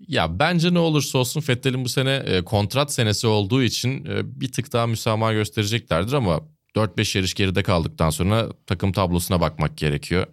[0.09, 4.53] Ya bence ne olursa olsun Vettel'in bu sene e, kontrat senesi olduğu için e, bir
[4.53, 6.40] tık daha müsamaha göstereceklerdir ama
[6.76, 10.26] 4-5 yarış geride kaldıktan sonra takım tablosuna bakmak gerekiyor.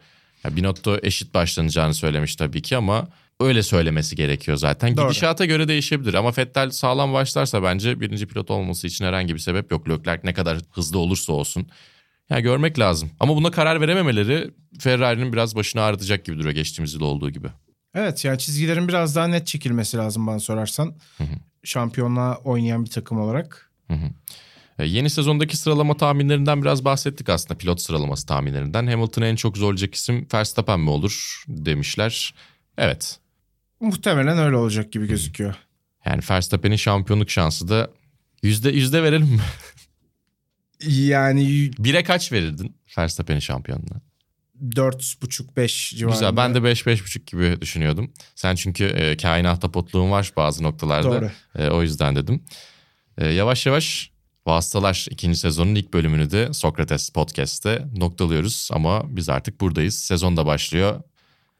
[0.44, 3.08] Ya Binotto eşit başlanacağını söylemiş tabii ki ama
[3.40, 4.98] öyle söylemesi gerekiyor zaten.
[4.98, 5.08] Doğru.
[5.08, 9.72] Gidişata göre değişebilir ama Vettel sağlam başlarsa bence birinci pilot olması için herhangi bir sebep
[9.72, 9.90] yok.
[9.90, 11.68] Leclerc ne kadar hızlı olursa olsun.
[12.30, 13.12] Ya görmek lazım.
[13.20, 17.48] Ama buna karar verememeleri Ferrari'nin biraz başını ağrıtacak gibi duruyor geçtiğimiz yıl olduğu gibi.
[17.98, 20.96] Evet yani çizgilerin biraz daha net çekilmesi lazım bana sorarsan.
[21.64, 23.72] Şampiyonluğa oynayan bir takım olarak.
[24.80, 28.88] E, Yeni sezondaki sıralama tahminlerinden biraz bahsettik aslında pilot sıralaması tahminlerinden.
[28.88, 32.34] Hamilton'ı en çok zorlayacak isim Verstappen mi olur demişler.
[32.78, 33.20] Evet.
[33.80, 35.56] Muhtemelen öyle olacak gibi gözüküyor.
[36.06, 37.90] Yani Verstappen'in şampiyonluk şansı da
[38.44, 39.42] yüzde yüzde verelim mi?
[40.88, 44.02] Yani Bire kaç verirdin Verstappen'in şampiyonluğuna?
[44.70, 46.16] 4,5-5 civarında.
[46.16, 48.12] Güzel ben de 5-5,5 gibi düşünüyordum.
[48.36, 51.22] Sen çünkü e, kainat tapotluğun var bazı noktalarda.
[51.22, 51.32] Doğru.
[51.56, 52.44] E, o yüzden dedim.
[53.18, 54.12] E, yavaş yavaş
[54.48, 58.70] Vasıtalar ikinci sezonun ilk bölümünü de Sokrates Podcast'te noktalıyoruz.
[58.74, 60.00] Ama biz artık buradayız.
[60.00, 61.02] Sezon da başlıyor.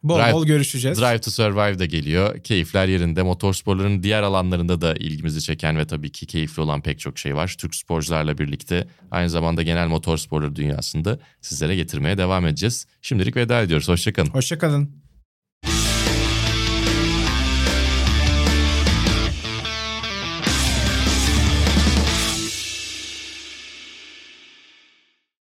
[0.04, 0.98] Bol Drive- bol görüşeceğiz.
[1.02, 2.40] Drive to Survive de geliyor.
[2.40, 3.22] Keyifler yerinde.
[3.24, 7.56] Motorsporların diğer alanlarında da ilgimizi çeken ve tabii ki keyifli olan pek çok şey var.
[7.60, 12.86] Türk sporcularla birlikte aynı zamanda genel motorsporları dünyasında sizlere getirmeye devam edeceğiz.
[13.02, 13.88] Şimdilik veda ediyoruz.
[13.88, 14.30] Hoşçakalın.
[14.30, 14.90] Hoşçakalın.